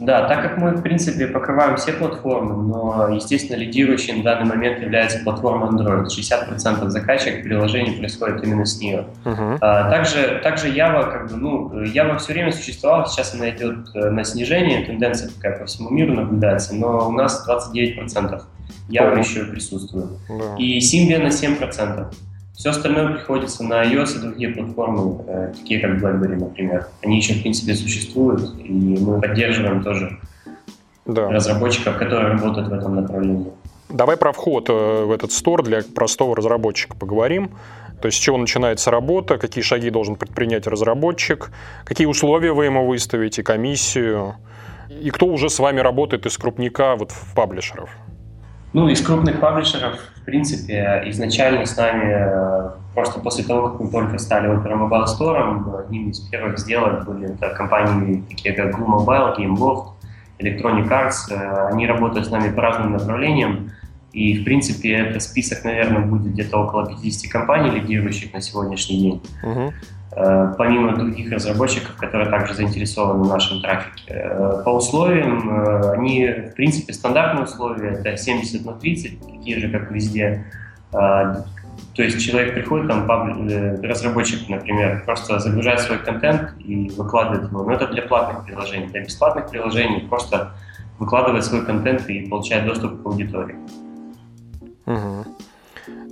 Да, 0.00 0.26
так 0.26 0.42
как 0.42 0.56
мы, 0.56 0.70
в 0.70 0.82
принципе, 0.82 1.26
покрываем 1.26 1.76
все 1.76 1.92
платформы, 1.92 2.56
но, 2.56 3.08
естественно, 3.08 3.56
лидирующей 3.56 4.14
на 4.14 4.22
данный 4.22 4.46
момент 4.46 4.80
является 4.80 5.18
платформа 5.18 5.66
Android. 5.66 6.06
60% 6.06 6.88
закачек 6.88 7.42
приложений 7.42 7.98
происходит 7.98 8.42
именно 8.42 8.64
с 8.64 8.80
нее. 8.80 9.06
Uh-huh. 9.24 9.58
А, 9.60 9.90
также, 9.90 10.40
также 10.42 10.68
Java, 10.72 11.10
как 11.10 11.30
бы, 11.30 11.36
ну, 11.36 11.82
Java 11.84 12.16
все 12.18 12.32
время 12.32 12.50
существовала, 12.50 13.06
сейчас 13.06 13.34
она 13.34 13.50
идет 13.50 13.94
э, 13.94 14.10
на 14.10 14.24
снижение, 14.24 14.86
тенденция 14.86 15.30
такая 15.30 15.58
по 15.58 15.66
всему 15.66 15.90
миру 15.90 16.14
наблюдается, 16.14 16.74
но 16.74 17.08
у 17.08 17.12
нас 17.12 17.46
29% 17.46 18.08
Java 18.08 18.42
uh-huh. 18.88 19.18
еще 19.18 19.44
присутствует. 19.44 20.10
Uh-huh. 20.30 20.56
И 20.56 20.78
Symbian 20.78 21.24
на 21.24 21.28
7%. 21.28 22.06
Все 22.60 22.68
остальное 22.68 23.14
приходится 23.14 23.64
на 23.64 23.82
iOS 23.84 24.16
и 24.16 24.20
другие 24.20 24.50
платформы, 24.50 25.24
э, 25.26 25.54
такие 25.56 25.80
как 25.80 25.92
BlackBerry, 25.92 26.36
например. 26.36 26.88
Они 27.02 27.16
еще, 27.16 27.32
в 27.32 27.40
принципе, 27.40 27.74
существуют, 27.74 28.54
и 28.62 28.98
мы 29.00 29.18
поддерживаем 29.18 29.82
тоже 29.82 30.18
да. 31.06 31.30
разработчиков, 31.30 31.96
которые 31.96 32.34
работают 32.34 32.68
в 32.68 32.72
этом 32.74 32.96
направлении. 32.96 33.50
Давай 33.88 34.18
про 34.18 34.32
вход 34.32 34.68
э, 34.68 35.04
в 35.06 35.10
этот 35.10 35.32
стор 35.32 35.62
для 35.62 35.80
простого 35.94 36.36
разработчика 36.36 36.94
поговорим. 36.94 37.52
То 38.02 38.08
есть 38.08 38.18
с 38.18 38.20
чего 38.20 38.36
начинается 38.36 38.90
работа, 38.90 39.38
какие 39.38 39.64
шаги 39.64 39.88
должен 39.88 40.16
предпринять 40.16 40.66
разработчик, 40.66 41.52
какие 41.86 42.06
условия 42.06 42.52
вы 42.52 42.66
ему 42.66 42.86
выставите, 42.86 43.42
комиссию, 43.42 44.34
и 44.90 45.08
кто 45.08 45.24
уже 45.28 45.48
с 45.48 45.58
вами 45.60 45.80
работает 45.80 46.26
из 46.26 46.36
крупника 46.36 46.94
вот 46.96 47.10
в 47.10 47.34
паблишеров. 47.34 47.88
Ну, 48.72 48.88
из 48.88 49.00
крупных 49.04 49.40
паблишеров, 49.40 49.98
в 50.16 50.24
принципе, 50.24 51.02
изначально 51.06 51.66
с 51.66 51.76
нами, 51.76 52.04
э, 52.04 52.70
просто 52.94 53.18
после 53.18 53.42
того, 53.42 53.70
как 53.70 53.80
мы 53.80 53.90
только 53.90 54.18
стали 54.18 54.48
Opera 54.48 54.78
Mobile 54.78 55.06
Store, 55.06 55.80
одним 55.80 56.10
из 56.10 56.20
первых 56.20 56.58
сделок 56.58 57.04
были 57.04 57.32
это 57.32 57.50
компании, 57.50 58.22
такие 58.28 58.54
как 58.54 58.78
Glue 58.78 58.86
Mobile, 58.86 59.36
GameLoft, 59.36 59.86
Electronic 60.38 60.88
Arts. 60.88 61.30
Э, 61.30 61.68
они 61.72 61.86
работают 61.86 62.26
с 62.26 62.30
нами 62.30 62.52
по 62.52 62.62
разным 62.62 62.92
направлениям. 62.92 63.72
И, 64.12 64.40
в 64.40 64.44
принципе, 64.44 64.92
этот 64.94 65.22
список, 65.22 65.64
наверное, 65.64 66.02
будет 66.02 66.32
где-то 66.32 66.58
около 66.58 66.86
50 66.86 67.30
компаний, 67.30 67.70
лидирующих 67.70 68.32
на 68.32 68.40
сегодняшний 68.40 68.98
день. 69.00 69.22
Uh-huh. 69.42 69.72
Помимо 70.10 70.96
других 70.96 71.30
разработчиков, 71.30 71.94
которые 71.96 72.28
также 72.30 72.54
заинтересованы 72.54 73.22
в 73.22 73.28
нашем 73.28 73.60
трафике. 73.60 74.02
Э, 74.08 74.62
по 74.64 74.70
условиям, 74.70 75.48
э, 75.48 75.92
они, 75.92 76.26
в 76.26 76.54
принципе, 76.54 76.92
стандартные 76.92 77.44
условия, 77.44 77.90
это 77.90 78.16
70 78.16 78.64
на 78.64 78.72
30, 78.72 79.20
такие 79.20 79.60
же, 79.60 79.70
как 79.70 79.90
везде. 79.92 80.44
То 80.90 82.02
есть 82.02 82.20
человек 82.20 82.54
приходит, 82.54 82.88
там, 82.88 83.06
разработчик, 83.82 84.48
например, 84.48 85.02
просто 85.04 85.38
загружает 85.38 85.80
свой 85.80 85.98
контент 85.98 86.54
и 86.58 86.90
выкладывает 86.96 87.48
его. 87.48 87.62
Но 87.62 87.72
это 87.72 87.86
для 87.86 88.02
платных 88.02 88.44
приложений. 88.44 88.88
Для 88.88 89.04
бесплатных 89.04 89.48
приложений 89.48 90.06
просто 90.08 90.52
выкладывает 90.98 91.44
свой 91.44 91.64
контент 91.64 92.08
и 92.08 92.28
получает 92.28 92.66
доступ 92.66 93.02
к 93.02 93.06
аудитории. 93.06 93.56
Угу. 94.86 95.24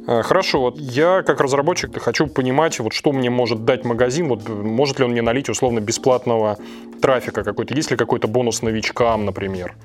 Хорошо, 0.08 0.62
вот 0.62 0.78
я 0.78 1.22
как 1.22 1.38
разработчик 1.42 2.00
хочу 2.00 2.28
понимать, 2.28 2.78
вот 2.80 2.94
что 2.94 3.12
мне 3.12 3.28
может 3.28 3.66
дать 3.66 3.84
магазин, 3.84 4.28
вот 4.28 4.48
может 4.48 4.98
ли 4.98 5.04
он 5.04 5.10
мне 5.10 5.20
налить 5.20 5.50
условно 5.50 5.80
бесплатного 5.80 6.56
трафика 7.02 7.44
какой-то, 7.44 7.74
есть 7.74 7.90
ли 7.90 7.96
какой-то 7.98 8.26
бонус 8.26 8.62
новичкам, 8.62 9.26
например. 9.26 9.76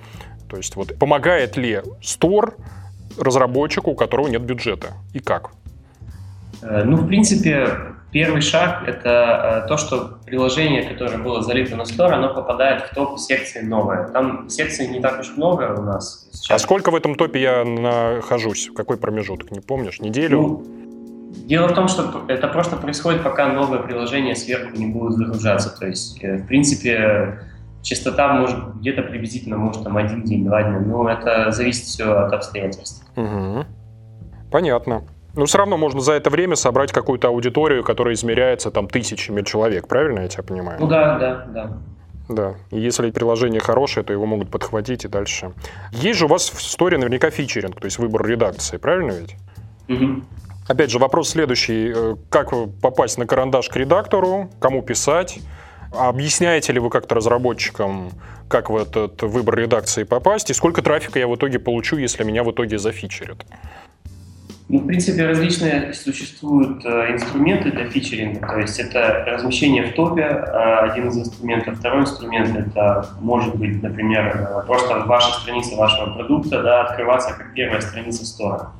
То 0.49 0.55
есть 0.55 0.77
вот 0.77 0.97
помогает 0.97 1.57
ли 1.57 1.81
стор 2.01 2.55
разработчику, 3.19 3.91
у 3.91 3.95
которого 3.95 4.29
нет 4.29 4.41
бюджета 4.43 4.93
и 5.13 5.19
как? 5.19 5.51
Э, 6.63 6.83
ну, 6.83 6.97
в 6.97 7.07
принципе, 7.07 7.67
первый 8.11 8.41
шаг– 8.41 8.83
это 8.87 9.63
э, 9.65 9.67
то, 9.67 9.77
что 9.77 10.19
приложение, 10.25 10.83
которое 10.83 11.17
было 11.17 11.41
залито 11.41 11.75
на 11.75 11.81
Store, 11.81 12.11
оно 12.11 12.33
попадает 12.33 12.83
в 12.83 12.95
топ 12.95 13.19
секции 13.19 13.61
новое. 13.61 14.07
Там 14.09 14.49
секций 14.49 14.87
не 14.87 15.01
так 15.01 15.19
уж 15.19 15.35
много 15.35 15.75
у 15.77 15.81
нас. 15.81 16.29
Сейчас. 16.31 16.61
А 16.61 16.63
сколько 16.63 16.91
в 16.91 16.95
этом 16.95 17.15
топе 17.15 17.41
я 17.41 17.65
нахожусь? 17.65 18.69
Какой 18.75 18.97
промежуток? 18.97 19.51
Не 19.51 19.59
помнишь? 19.59 19.99
Неделю? 19.99 20.41
Ну, 20.41 20.63
дело 21.45 21.67
в 21.67 21.73
том, 21.73 21.87
что 21.87 22.23
это 22.27 22.47
просто 22.47 22.77
происходит, 22.77 23.23
пока 23.23 23.47
новое 23.47 23.79
приложение 23.79 24.35
сверху 24.35 24.75
не 24.77 24.87
будет 24.87 25.13
загружаться. 25.13 25.69
То 25.77 25.87
есть, 25.87 26.23
э, 26.23 26.37
в 26.37 26.47
принципе, 26.47 27.39
частота 27.81 28.33
может 28.33 28.75
где-то 28.75 29.01
приблизительно, 29.01 29.57
может, 29.57 29.83
там 29.83 29.97
один 29.97 30.23
день, 30.23 30.45
два 30.45 30.63
дня. 30.63 30.79
Но 30.79 31.09
это 31.09 31.51
зависит 31.51 31.83
все 31.83 32.11
от 32.13 32.31
обстоятельств. 32.31 33.05
Угу. 33.15 33.65
Понятно. 34.51 35.03
Но 35.35 35.45
все 35.45 35.57
равно 35.57 35.77
можно 35.77 35.99
за 35.99 36.13
это 36.13 36.29
время 36.29 36.55
собрать 36.55 36.91
какую-то 36.91 37.29
аудиторию, 37.29 37.83
которая 37.83 38.13
измеряется 38.13 38.69
там 38.71 38.87
тысячами 38.87 39.41
человек, 39.41 39.87
правильно 39.87 40.19
я 40.19 40.27
тебя 40.27 40.43
понимаю? 40.43 40.79
Ну 40.79 40.87
да, 40.87 41.17
да, 41.17 41.45
да. 41.47 41.77
Да, 42.29 42.55
и 42.71 42.79
если 42.79 43.11
приложение 43.11 43.59
хорошее, 43.59 44.05
то 44.05 44.13
его 44.13 44.25
могут 44.25 44.49
подхватить 44.49 45.03
и 45.03 45.07
дальше. 45.09 45.51
Есть 45.91 46.19
же 46.19 46.25
у 46.25 46.27
вас 46.29 46.49
в 46.49 46.59
истории 46.59 46.95
наверняка 46.95 47.29
фичеринг, 47.29 47.79
то 47.79 47.85
есть 47.85 47.99
выбор 47.99 48.25
редакции, 48.25 48.77
правильно 48.77 49.11
ведь? 49.11 49.35
Угу. 49.89 50.23
Опять 50.67 50.89
же, 50.89 50.99
вопрос 50.99 51.29
следующий. 51.29 51.91
Э, 51.93 52.15
как 52.29 52.53
попасть 52.81 53.17
на 53.17 53.27
карандаш 53.27 53.67
к 53.67 53.75
редактору, 53.75 54.49
кому 54.59 54.81
писать? 54.81 55.39
Объясняете 55.91 56.71
ли 56.71 56.79
вы 56.79 56.89
как-то 56.89 57.15
разработчикам, 57.15 58.11
как 58.47 58.69
в 58.69 58.77
этот 58.77 59.21
выбор 59.21 59.57
редакции 59.57 60.03
попасть, 60.03 60.49
и 60.49 60.53
сколько 60.53 60.81
трафика 60.81 61.19
я 61.19 61.27
в 61.27 61.35
итоге 61.35 61.59
получу, 61.59 61.97
если 61.97 62.23
меня 62.23 62.43
в 62.43 62.51
итоге 62.51 62.79
зафичерят? 62.79 63.45
Ну, 64.69 64.79
в 64.79 64.87
принципе, 64.87 65.25
различные 65.25 65.93
существуют 65.93 66.85
э, 66.85 67.13
инструменты 67.13 67.71
для 67.71 67.89
фичеринга. 67.89 68.47
То 68.47 68.59
есть 68.59 68.79
это 68.79 69.23
размещение 69.27 69.83
в 69.83 69.93
топе, 69.93 70.21
э, 70.21 70.89
один 70.89 71.09
из 71.09 71.17
инструментов. 71.17 71.77
Второй 71.77 72.01
инструмент— 72.01 72.55
это 72.57 73.07
может 73.19 73.55
быть, 73.55 73.83
например, 73.83 74.49
э, 74.49 74.65
просто 74.65 74.99
ваша 75.05 75.39
страница 75.41 75.75
вашего 75.75 76.13
продукта 76.13 76.63
да, 76.63 76.83
открываться 76.83 77.33
как 77.33 77.53
первая 77.53 77.81
страница 77.81 78.25
стора. 78.25 78.71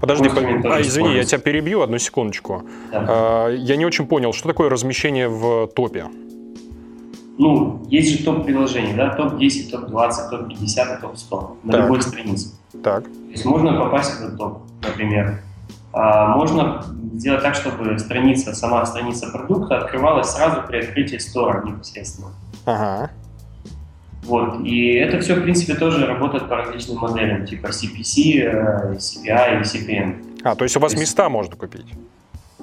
Подожди, 0.00 0.28
по... 0.30 0.74
а, 0.74 0.80
извини, 0.80 1.14
я 1.14 1.24
тебя 1.24 1.38
перебью 1.38 1.82
одну 1.82 1.98
секундочку. 1.98 2.64
Да. 2.90 3.06
А, 3.08 3.48
я 3.50 3.76
не 3.76 3.84
очень 3.84 4.06
понял, 4.06 4.32
что 4.32 4.48
такое 4.48 4.70
размещение 4.70 5.28
в 5.28 5.68
топе? 5.68 6.06
ну, 7.38 7.82
есть 7.88 8.18
же 8.18 8.24
топ-приложений, 8.24 8.94
да, 8.96 9.14
топ-10, 9.14 9.70
топ-20, 9.70 10.30
топ-50 10.30 11.00
топ-100 11.00 11.56
на 11.64 11.72
так. 11.72 11.82
любой 11.82 12.02
странице. 12.02 12.50
Так. 12.82 13.04
То 13.32 13.36
есть 13.36 13.46
можно 13.46 13.72
попасть 13.78 14.10
в 14.10 14.20
этот 14.22 14.36
топ, 14.36 14.58
например. 14.82 15.40
А 15.94 16.36
можно 16.36 16.84
сделать 17.14 17.42
так, 17.42 17.54
чтобы 17.54 17.98
страница, 17.98 18.54
сама 18.54 18.84
страница 18.84 19.30
продукта 19.30 19.78
открывалась 19.78 20.28
сразу 20.28 20.60
при 20.68 20.80
открытии 20.80 21.16
стора 21.16 21.64
непосредственно. 21.64 22.28
Ага. 22.66 23.10
Вот. 24.24 24.60
И 24.66 24.96
это 24.96 25.18
все, 25.20 25.34
в 25.34 25.42
принципе, 25.42 25.74
тоже 25.76 26.04
работает 26.04 26.46
по 26.46 26.56
различным 26.56 26.98
моделям, 26.98 27.46
типа 27.46 27.68
CPC, 27.68 28.98
CPI 28.98 29.60
и 29.60 29.64
CPM. 29.64 30.42
А, 30.44 30.54
то 30.54 30.64
есть 30.64 30.76
у 30.76 30.80
вас 30.80 30.92
то 30.92 30.98
есть... 30.98 31.08
места 31.08 31.30
можно 31.30 31.56
купить? 31.56 31.86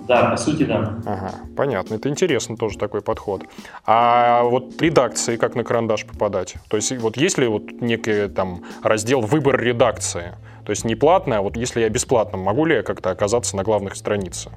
Да, 0.09 0.31
по 0.31 0.37
сути, 0.37 0.63
да. 0.63 0.95
Ага, 1.05 1.35
понятно. 1.55 1.93
Это 1.93 2.09
интересно 2.09 2.57
тоже 2.57 2.79
такой 2.79 3.01
подход. 3.01 3.43
А 3.85 4.41
вот 4.41 4.81
редакции 4.81 5.37
как 5.37 5.53
на 5.53 5.63
карандаш 5.63 6.07
попадать? 6.07 6.55
То 6.67 6.77
есть 6.77 6.97
вот 6.99 7.15
есть 7.15 7.37
ли 7.37 7.47
вот 7.47 7.71
некий 7.79 8.27
там 8.27 8.63
раздел 8.81 9.21
«Выбор 9.21 9.61
редакции»? 9.61 10.33
То 10.65 10.71
есть 10.71 10.83
не 10.83 10.95
платная, 10.95 11.37
а 11.37 11.41
вот 11.43 11.57
если 11.57 11.81
я 11.81 11.89
бесплатно, 11.89 12.39
могу 12.39 12.65
ли 12.65 12.77
я 12.77 12.81
как-то 12.81 13.11
оказаться 13.11 13.55
на 13.55 13.61
главных 13.61 13.95
страницах? 13.95 14.51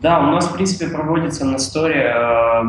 Да, 0.00 0.18
у 0.20 0.30
нас, 0.32 0.46
в 0.46 0.54
принципе, 0.54 0.88
проводится 0.88 1.44
на 1.44 1.58
сторе 1.58 2.14
э, 2.16 2.62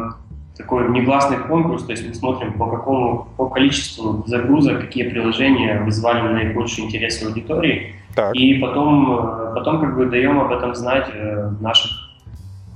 такой 0.57 0.89
негласный 0.89 1.37
конкурс, 1.37 1.85
то 1.85 1.93
есть 1.93 2.05
мы 2.05 2.13
смотрим 2.13 2.57
по 2.57 2.69
какому, 2.69 3.29
по 3.37 3.47
количеству 3.47 4.25
загрузок, 4.27 4.81
какие 4.81 5.09
приложения 5.09 5.81
вызвали 5.81 6.27
наибольший 6.33 6.83
интерес 6.83 7.23
аудитории, 7.25 7.95
так. 8.15 8.35
и 8.35 8.55
потом, 8.55 9.17
э, 9.17 9.53
потом 9.55 9.79
как 9.79 9.95
бы 9.95 10.07
даем 10.07 10.41
об 10.41 10.51
этом 10.51 10.75
знать 10.75 11.07
э, 11.13 11.51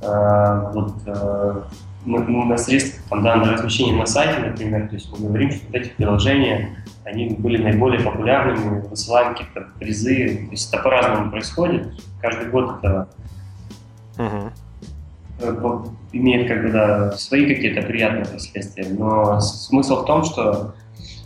э, 0.06 0.72
вот, 0.74 0.94
э, 1.06 1.62
на 2.06 2.58
средствах, 2.58 3.04
там, 3.10 3.24
да, 3.24 3.36
на 3.36 3.54
размещении 3.54 3.98
на 3.98 4.06
сайте, 4.06 4.40
например, 4.40 4.88
то 4.88 4.96
есть 4.96 5.10
мы 5.12 5.28
говорим, 5.28 5.52
что 5.52 5.66
вот 5.66 5.76
эти 5.76 5.90
приложения, 5.90 6.78
они 7.04 7.30
были 7.30 7.62
наиболее 7.62 8.02
популярными, 8.02 8.82
высылаем 8.82 9.34
какие-то 9.34 9.68
призы, 9.80 10.46
то 10.46 10.52
есть 10.52 10.72
это 10.72 10.84
по-разному 10.84 11.32
происходит, 11.32 11.94
каждый 12.22 12.50
год 12.50 12.78
это 12.80 13.08
угу 14.18 14.52
имеет 16.12 16.48
как 16.48 16.64
бы, 16.64 16.72
да, 16.72 17.12
свои 17.14 17.46
какие-то 17.46 17.82
приятные 17.82 18.26
последствия. 18.26 18.88
Но 18.90 19.40
смысл 19.42 20.04
в 20.04 20.06
том, 20.06 20.24
что 20.24 20.76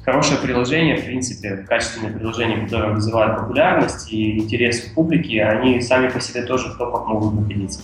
хорошее 0.04 0.40
приложение, 0.40 0.98
в 0.98 1.06
принципе, 1.06 1.58
качественные 1.68 2.14
приложения, 2.14 2.64
которые 2.64 2.94
вызывают 2.94 3.38
популярность 3.38 4.12
и 4.12 4.40
интерес 4.40 4.88
у 4.88 4.96
публики, 4.96 5.38
они 5.38 5.82
сами 5.82 6.10
по 6.10 6.20
себе 6.20 6.44
тоже 6.44 6.70
в 6.70 6.78
топах 6.78 7.06
могут 7.08 7.36
находиться. 7.36 7.82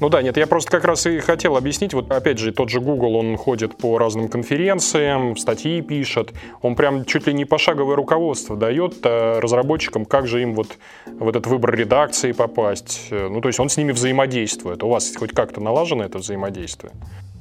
Ну 0.00 0.08
да, 0.08 0.22
нет, 0.22 0.38
я 0.38 0.46
просто 0.46 0.70
как 0.70 0.84
раз 0.84 1.06
и 1.06 1.18
хотел 1.20 1.58
объяснить, 1.58 1.92
вот 1.92 2.10
опять 2.10 2.38
же, 2.38 2.52
тот 2.52 2.70
же 2.70 2.80
Google, 2.80 3.16
он 3.16 3.36
ходит 3.36 3.76
по 3.76 3.98
разным 3.98 4.28
конференциям, 4.28 5.36
статьи 5.36 5.82
пишет, 5.82 6.32
он 6.62 6.74
прям 6.74 7.04
чуть 7.04 7.26
ли 7.26 7.34
не 7.34 7.44
пошаговое 7.44 7.96
руководство 7.96 8.56
дает 8.56 8.94
э, 9.04 9.38
разработчикам, 9.40 10.06
как 10.06 10.26
же 10.26 10.40
им 10.40 10.54
вот 10.54 10.78
в 11.06 11.28
этот 11.28 11.46
выбор 11.46 11.74
редакции 11.74 12.32
попасть. 12.32 13.08
Ну, 13.10 13.42
то 13.42 13.48
есть 13.48 13.60
он 13.60 13.68
с 13.68 13.76
ними 13.76 13.92
взаимодействует. 13.92 14.82
У 14.82 14.88
вас 14.88 15.14
хоть 15.14 15.32
как-то 15.32 15.60
налажено 15.60 16.02
это 16.02 16.18
взаимодействие? 16.18 16.92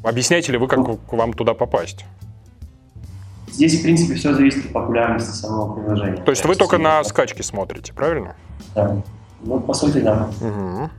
Объясняете 0.03 0.51
ли 0.51 0.57
вы, 0.57 0.67
как 0.67 0.85
к 0.85 1.13
вам 1.13 1.33
туда 1.33 1.53
попасть? 1.53 2.05
Здесь, 3.51 3.79
в 3.79 3.83
принципе, 3.83 4.15
все 4.15 4.33
зависит 4.33 4.65
от 4.65 4.73
популярности 4.73 5.31
самого 5.31 5.75
приложения. 5.75 6.21
То 6.23 6.31
есть 6.31 6.45
вы 6.45 6.55
только 6.55 6.77
на 6.77 7.03
скачки 7.03 7.41
смотрите, 7.41 7.93
правильно? 7.93 8.35
Да. 8.75 9.01
Ну, 9.41 9.59
по 9.59 9.73
сути, 9.73 9.99
да. 9.99 10.29
Угу. 10.41 10.89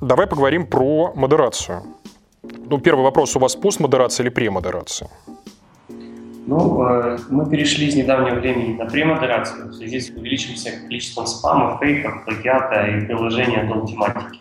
Давай 0.00 0.26
поговорим 0.26 0.66
про 0.66 1.12
модерацию. 1.14 1.82
Ну, 2.42 2.78
первый 2.78 3.02
вопрос, 3.02 3.36
у 3.36 3.38
вас 3.38 3.54
постмодерация 3.54 4.24
или 4.24 4.30
премодерация? 4.30 5.10
Ну, 6.46 6.82
э, 6.86 7.18
мы 7.28 7.48
перешли 7.50 7.90
с 7.90 7.94
недавнего 7.94 8.36
времени 8.36 8.78
на 8.78 8.86
премодерацию 8.86 9.68
в 9.68 9.74
связи 9.74 10.00
с 10.00 10.08
увеличившимся 10.08 10.80
количеством 10.80 11.26
спама, 11.26 11.78
фейков, 11.78 12.24
плагиата 12.24 12.86
и 12.86 13.04
приложений 13.04 13.56
одной 13.60 13.86
тематики. 13.86 14.40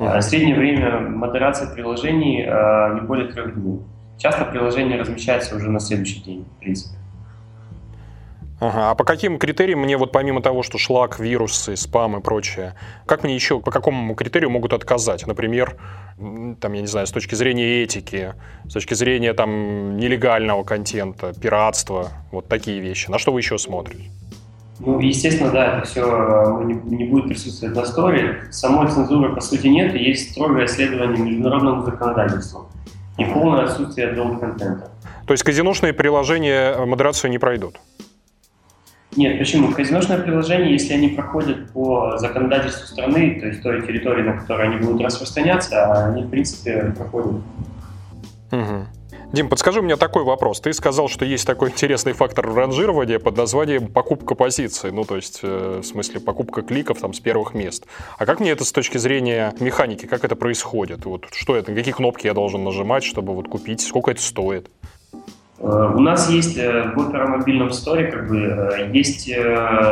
Uh-huh. 0.00 0.20
Среднее 0.20 0.56
время 0.56 1.00
модерации 1.00 1.72
приложений 1.72 2.46
э, 2.48 2.94
не 2.94 3.00
более 3.02 3.30
трех 3.30 3.54
дней. 3.54 3.80
Часто 4.18 4.44
приложение 4.44 4.98
размещается 4.98 5.54
уже 5.54 5.70
на 5.70 5.78
следующий 5.78 6.20
день, 6.24 6.44
в 6.56 6.58
принципе. 6.58 6.96
Ага. 8.62 8.90
А 8.92 8.94
по 8.94 9.02
каким 9.02 9.38
критериям 9.38 9.80
мне 9.80 9.96
вот 9.96 10.12
помимо 10.12 10.40
того, 10.40 10.62
что 10.62 10.78
шлак, 10.78 11.18
вирусы, 11.18 11.74
спам 11.74 12.16
и 12.16 12.20
прочее, 12.20 12.76
как 13.06 13.24
мне 13.24 13.34
еще, 13.34 13.58
по 13.58 13.72
какому 13.72 14.14
критерию 14.14 14.50
могут 14.50 14.72
отказать? 14.72 15.26
Например, 15.26 15.76
там, 16.60 16.72
я 16.72 16.80
не 16.80 16.86
знаю, 16.86 17.08
с 17.08 17.10
точки 17.10 17.34
зрения 17.34 17.82
этики, 17.82 18.34
с 18.68 18.72
точки 18.72 18.94
зрения 18.94 19.34
там 19.34 19.96
нелегального 19.96 20.62
контента, 20.62 21.32
пиратства, 21.34 22.10
вот 22.30 22.46
такие 22.46 22.78
вещи. 22.78 23.10
На 23.10 23.18
что 23.18 23.32
вы 23.32 23.40
еще 23.40 23.58
смотрите? 23.58 24.12
Ну, 24.78 25.00
естественно, 25.00 25.50
да, 25.50 25.78
это 25.78 25.86
все 25.88 26.02
э, 26.04 26.64
не, 26.64 26.74
не 26.96 27.04
будет 27.06 27.30
присутствовать 27.30 27.74
на 27.74 27.84
сторе. 27.84 28.44
Самой 28.52 28.88
цензуры, 28.88 29.34
по 29.34 29.40
сути, 29.40 29.66
нет, 29.66 29.92
и 29.96 29.98
есть 29.98 30.30
строгое 30.30 30.68
следование 30.68 31.20
международному 31.20 31.82
законодательству 31.82 32.68
и 33.18 33.24
полное 33.24 33.64
отсутствие 33.64 34.12
adult 34.12 34.38
контента. 34.38 34.92
То 35.26 35.32
есть 35.32 35.44
казиношные 35.44 35.92
приложения 35.92 36.76
модерацию 36.84 37.30
не 37.30 37.38
пройдут? 37.38 37.78
Нет, 39.14 39.38
почему? 39.38 39.70
Казиношное 39.72 40.18
приложение, 40.18 40.72
если 40.72 40.94
они 40.94 41.08
проходят 41.08 41.70
по 41.72 42.16
законодательству 42.16 42.86
страны, 42.86 43.38
то 43.40 43.46
есть 43.46 43.62
той 43.62 43.86
территории, 43.86 44.22
на 44.22 44.38
которой 44.38 44.68
они 44.68 44.76
будут 44.76 45.02
распространяться, 45.02 46.06
они, 46.06 46.22
в 46.22 46.30
принципе, 46.30 46.94
проходят. 46.96 47.42
Угу. 48.52 48.86
Дим, 49.32 49.48
подскажи 49.48 49.80
мне 49.80 49.96
такой 49.96 50.24
вопрос. 50.24 50.60
Ты 50.60 50.74
сказал, 50.74 51.08
что 51.08 51.24
есть 51.24 51.46
такой 51.46 51.70
интересный 51.70 52.12
фактор 52.12 52.52
ранжирования 52.52 53.18
под 53.18 53.36
названием 53.36 53.86
покупка 53.86 54.34
позиций, 54.34 54.92
ну, 54.92 55.04
то 55.04 55.16
есть, 55.16 55.40
э, 55.42 55.80
в 55.82 55.86
смысле, 55.86 56.20
покупка 56.20 56.60
кликов 56.60 57.00
там 57.00 57.14
с 57.14 57.20
первых 57.20 57.54
мест. 57.54 57.86
А 58.18 58.26
как 58.26 58.40
мне 58.40 58.50
это 58.50 58.66
с 58.66 58.72
точки 58.72 58.98
зрения 58.98 59.54
механики, 59.58 60.04
как 60.04 60.24
это 60.24 60.36
происходит? 60.36 61.06
Вот 61.06 61.28
что 61.32 61.56
это, 61.56 61.74
какие 61.74 61.94
кнопки 61.94 62.26
я 62.26 62.34
должен 62.34 62.62
нажимать, 62.62 63.04
чтобы 63.04 63.34
вот 63.34 63.48
купить, 63.48 63.80
сколько 63.80 64.10
это 64.10 64.20
стоит? 64.20 64.68
Э, 65.62 65.92
у 65.94 66.00
нас 66.00 66.28
есть 66.28 66.58
э, 66.58 66.92
в 66.94 66.98
Opera 66.98 67.26
мобильном 67.26 67.70
сторе 67.70 68.10
как 68.10 68.28
бы 68.28 68.38
э, 68.38 68.90
есть 68.92 69.30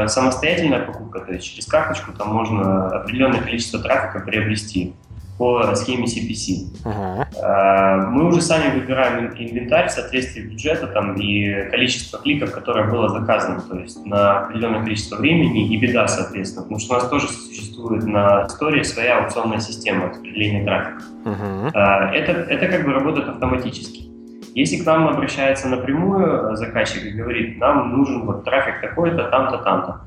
самостоятельная 0.07 0.81
покупка, 0.81 1.21
то 1.21 1.33
есть 1.33 1.47
через 1.47 1.67
карточку 1.67 2.13
там 2.13 2.35
можно 2.35 2.89
определенное 2.89 3.41
количество 3.41 3.79
трафика 3.79 4.21
приобрести 4.21 4.95
по 5.39 5.75
схеме 5.75 6.05
CPC. 6.05 6.85
Uh-huh. 6.85 8.07
Мы 8.11 8.29
уже 8.29 8.43
сами 8.43 8.79
выбираем 8.79 9.33
инвентарь 9.39 9.89
в 9.89 9.91
соответствии 9.91 10.43
бюджета 10.43 10.87
там, 10.89 11.15
и 11.15 11.71
количество 11.71 12.19
кликов, 12.19 12.53
которое 12.53 12.91
было 12.91 13.09
заказано, 13.09 13.63
то 13.63 13.79
есть 13.79 14.05
на 14.05 14.41
определенное 14.41 14.83
количество 14.83 15.17
времени 15.17 15.75
и 15.75 15.79
беда, 15.79 16.07
соответственно, 16.09 16.65
потому 16.65 16.79
что 16.79 16.93
у 16.93 16.97
нас 16.99 17.09
тоже 17.09 17.29
существует 17.29 18.05
на 18.05 18.51
сторе 18.51 18.85
своя 18.85 19.23
аукционная 19.23 19.61
система 19.61 20.11
распределения 20.11 20.63
трафика. 20.63 21.03
Uh-huh. 21.25 22.11
Это, 22.11 22.33
это 22.33 22.67
как 22.67 22.85
бы 22.85 22.93
работает 22.93 23.31
автоматически. 23.31 24.10
Если 24.55 24.83
к 24.83 24.87
нам 24.87 25.09
обращается 25.09 25.69
напрямую 25.69 26.57
заказчик 26.57 27.05
и 27.05 27.11
говорит, 27.11 27.59
нам 27.59 27.97
нужен 27.97 28.27
вот 28.27 28.45
трафик 28.45 28.81
такой-то, 28.81 29.29
там-то, 29.29 29.59
там-то, 29.59 30.01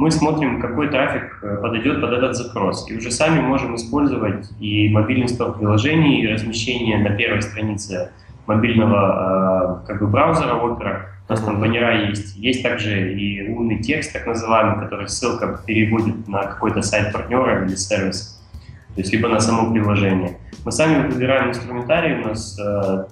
мы 0.00 0.10
смотрим, 0.10 0.62
какой 0.62 0.88
трафик 0.88 1.38
э, 1.42 1.58
подойдет 1.60 2.00
под 2.00 2.12
этот 2.12 2.34
запрос. 2.34 2.90
И 2.90 2.96
уже 2.96 3.10
сами 3.10 3.40
можем 3.40 3.76
использовать 3.76 4.50
и 4.58 4.88
мобильный 4.88 5.28
сток 5.28 5.58
приложений, 5.58 6.22
и 6.22 6.32
размещение 6.32 6.96
на 7.06 7.14
первой 7.14 7.42
странице 7.42 8.10
мобильного 8.46 9.82
э, 9.84 9.86
как 9.86 10.00
бы 10.00 10.06
браузера 10.06 10.54
Opera. 10.54 11.02
У 11.28 11.32
нас 11.32 11.42
там 11.42 11.60
баннера 11.60 12.08
есть. 12.08 12.34
Есть 12.36 12.62
также 12.62 13.12
и 13.12 13.46
умный 13.50 13.82
текст, 13.82 14.14
так 14.14 14.26
называемый, 14.26 14.82
который 14.82 15.06
ссылка 15.06 15.60
переводит 15.66 16.26
на 16.26 16.44
какой-то 16.44 16.80
сайт 16.80 17.12
партнера 17.12 17.66
или 17.66 17.74
сервис, 17.76 18.42
то 18.94 19.00
есть 19.02 19.12
либо 19.12 19.28
на 19.28 19.38
само 19.38 19.70
приложение. 19.70 20.38
Мы 20.64 20.72
сами 20.72 21.06
выбираем 21.08 21.50
инструментарий, 21.50 22.22
у 22.22 22.28
нас 22.28 22.58
э, 22.58 23.04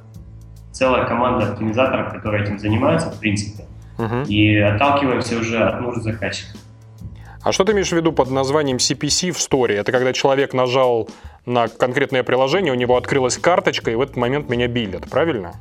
целая 0.72 1.06
команда 1.06 1.50
оптимизаторов, 1.50 2.12
которые 2.12 2.44
этим 2.44 2.58
занимаются, 2.58 3.10
в 3.10 3.18
принципе, 3.18 3.64
угу. 3.98 4.22
и 4.26 4.56
отталкиваемся 4.58 5.38
уже 5.38 5.58
от 5.58 5.80
нужд 5.80 6.02
заказчика. 6.02 6.56
А 7.42 7.52
что 7.52 7.64
ты 7.64 7.72
имеешь 7.72 7.88
в 7.88 7.92
виду 7.92 8.12
под 8.12 8.30
названием 8.30 8.76
CPC 8.78 9.32
в 9.32 9.40
сторе? 9.40 9.76
Это 9.76 9.92
когда 9.92 10.12
человек 10.12 10.54
нажал 10.54 11.08
на 11.46 11.68
конкретное 11.68 12.22
приложение, 12.22 12.72
у 12.72 12.76
него 12.76 12.96
открылась 12.96 13.38
карточка, 13.38 13.90
и 13.90 13.94
в 13.94 14.00
этот 14.00 14.16
момент 14.16 14.48
меня 14.48 14.66
билят, 14.66 15.08
правильно? 15.08 15.52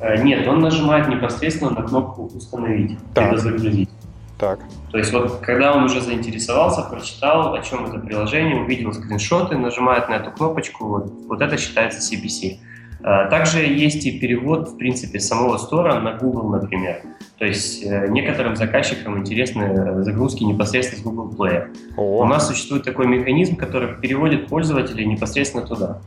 Э, 0.00 0.22
нет, 0.22 0.46
он 0.46 0.60
нажимает 0.60 1.08
непосредственно 1.08 1.70
на 1.70 1.82
кнопку 1.82 2.30
«Установить», 2.34 2.98
так. 3.14 3.38
«Загрузить». 3.38 3.90
Так. 4.38 4.60
То 4.92 4.98
есть 4.98 5.12
вот 5.14 5.38
когда 5.40 5.74
он 5.74 5.84
уже 5.84 6.02
заинтересовался, 6.02 6.82
прочитал, 6.82 7.54
о 7.54 7.62
чем 7.62 7.86
это 7.86 7.98
приложение, 7.98 8.60
увидел 8.60 8.92
скриншоты, 8.92 9.56
нажимает 9.56 10.10
на 10.10 10.14
эту 10.14 10.30
кнопочку, 10.30 10.86
вот, 10.86 11.10
вот 11.26 11.40
это 11.40 11.56
считается 11.56 12.00
CPC. 12.00 12.58
А, 13.02 13.28
также 13.28 13.60
есть 13.60 14.06
и 14.06 14.18
перевод, 14.18 14.68
в 14.70 14.76
принципе, 14.76 15.20
самого 15.20 15.58
стора 15.58 16.00
на 16.00 16.14
Google, 16.14 16.48
например. 16.48 17.02
То 17.38 17.44
есть 17.44 17.84
э, 17.84 18.06
некоторым 18.08 18.56
заказчикам 18.56 19.18
интересны 19.18 20.02
загрузки 20.02 20.42
непосредственно 20.42 21.02
с 21.02 21.04
Google 21.04 21.34
Play. 21.36 21.68
О. 21.96 22.22
У 22.22 22.26
нас 22.26 22.48
существует 22.48 22.84
такой 22.84 23.06
механизм, 23.06 23.56
который 23.56 23.94
переводит 23.94 24.46
пользователей 24.46 25.04
непосредственно 25.04 25.66
туда. 25.66 25.98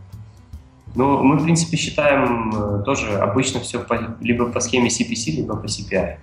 Ну, 0.95 1.21
мы, 1.21 1.37
в 1.37 1.43
принципе, 1.43 1.77
считаем 1.77 2.51
э, 2.55 2.83
тоже 2.83 3.17
обычно 3.19 3.59
все 3.59 3.79
по, 3.79 4.17
либо 4.21 4.47
по 4.47 4.59
схеме 4.59 4.89
CPC, 4.89 5.31
либо 5.37 5.55
по 5.55 5.65
CPI, 5.65 6.15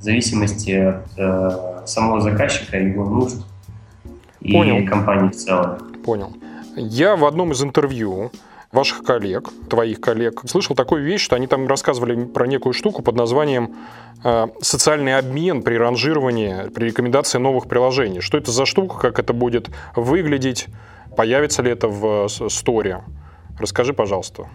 в 0.00 0.02
зависимости 0.02 0.70
от 0.70 1.06
э, 1.18 1.82
самого 1.84 2.20
заказчика, 2.22 2.78
его 2.78 3.04
нужд 3.04 3.44
и 4.40 4.52
Понял. 4.52 4.86
компании 4.88 5.28
в 5.28 5.36
целом. 5.36 5.78
Понял. 6.04 6.32
Я 6.76 7.16
в 7.16 7.24
одном 7.24 7.52
из 7.52 7.62
интервью 7.62 8.30
ваших 8.72 9.02
коллег, 9.02 9.50
твоих 9.68 10.00
коллег, 10.00 10.42
слышал 10.46 10.74
такую 10.76 11.04
вещь, 11.04 11.22
что 11.22 11.36
они 11.36 11.46
там 11.46 11.66
рассказывали 11.66 12.24
про 12.24 12.46
некую 12.46 12.72
штуку 12.72 13.02
под 13.02 13.16
названием 13.16 13.76
э, 14.24 14.46
социальный 14.60 15.16
обмен 15.16 15.62
при 15.62 15.76
ранжировании, 15.76 16.68
при 16.70 16.86
рекомендации 16.86 17.38
новых 17.38 17.68
приложений. 17.68 18.20
Что 18.20 18.38
это 18.38 18.50
за 18.50 18.66
штука, 18.66 18.98
как 18.98 19.18
это 19.18 19.32
будет 19.32 19.70
выглядеть, 19.94 20.66
появится 21.16 21.62
ли 21.62 21.70
это 21.70 21.88
в 21.88 22.28
сторе? 22.28 23.02
Расскажи, 23.58 23.94
пожалуйста. 23.94 24.48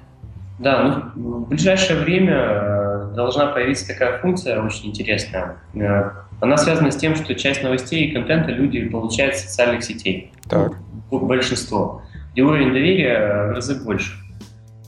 Да, 0.59 1.11
ну, 1.15 1.39
в 1.39 1.47
ближайшее 1.47 1.99
время 1.99 2.35
э, 2.37 3.13
должна 3.15 3.47
появиться 3.47 3.87
такая 3.87 4.19
функция 4.19 4.61
очень 4.61 4.89
интересная. 4.89 5.57
Э, 5.73 6.11
она 6.39 6.57
связана 6.57 6.91
с 6.91 6.97
тем, 6.97 7.15
что 7.15 7.33
часть 7.33 7.63
новостей 7.63 8.05
и 8.05 8.13
контента 8.13 8.51
люди 8.51 8.87
получают 8.87 9.35
из 9.35 9.41
социальных 9.41 9.83
сетей. 9.83 10.31
Так. 10.47 10.73
Большинство 11.09 12.03
где 12.31 12.41
уровень 12.41 12.73
доверия 12.73 13.47
в 13.47 13.51
разы 13.51 13.83
больше. 13.83 14.13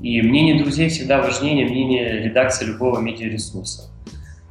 И 0.01 0.21
мнение 0.21 0.61
друзей 0.61 0.89
всегда 0.89 1.21
важнее 1.21 1.65
мнения 1.65 2.23
редакции 2.23 2.65
любого 2.65 2.99
медиаресурса. 2.99 3.89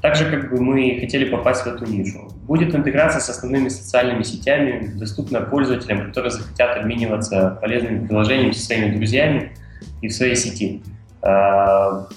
Так 0.00 0.16
же, 0.16 0.28
как 0.28 0.50
бы 0.50 0.61
мы 0.61 0.98
хотели 1.00 1.31
попасть 1.31 1.62
в 1.62 1.66
эту 1.68 1.87
нишу. 1.87 2.28
Будет 2.42 2.74
интеграция 2.74 3.20
с 3.20 3.28
основными 3.28 3.68
социальными 3.68 4.24
сетями, 4.24 4.92
доступна 4.98 5.42
пользователям, 5.42 6.09
которые 6.09 6.33
захотят 6.33 6.76
обмениваться 6.76 7.57
полезными 7.61 8.07
приложениями 8.07 8.50
со 8.50 8.64
своими 8.66 8.96
друзьями 8.96 9.52
и 10.00 10.09
в 10.09 10.12
своей 10.12 10.35
сети. 10.35 10.83
А, 11.22 12.09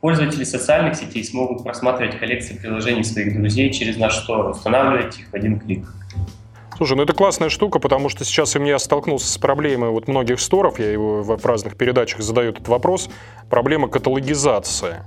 пользователи 0.00 0.44
социальных 0.44 0.94
сетей 0.94 1.24
смогут 1.24 1.62
просматривать 1.62 2.18
коллекции 2.18 2.56
приложений 2.56 3.04
своих 3.04 3.36
друзей 3.36 3.70
через 3.70 3.98
наш 3.98 4.16
стор, 4.16 4.48
устанавливать 4.48 5.18
их 5.18 5.26
в 5.28 5.34
один 5.34 5.60
клик. 5.60 5.86
Слушай, 6.76 6.98
ну 6.98 7.04
это 7.04 7.14
классная 7.14 7.48
штука, 7.48 7.78
потому 7.78 8.10
что 8.10 8.24
сейчас 8.24 8.54
у 8.54 8.58
меня 8.58 8.78
столкнулся 8.78 9.32
с 9.32 9.38
проблемой 9.38 9.88
вот 9.88 10.08
многих 10.08 10.38
сторов, 10.40 10.78
я 10.78 10.92
его 10.92 11.22
в 11.22 11.46
разных 11.46 11.74
передачах 11.74 12.20
задаю 12.20 12.50
этот 12.50 12.68
вопрос, 12.68 13.08
проблема 13.48 13.88
каталогизации. 13.88 15.02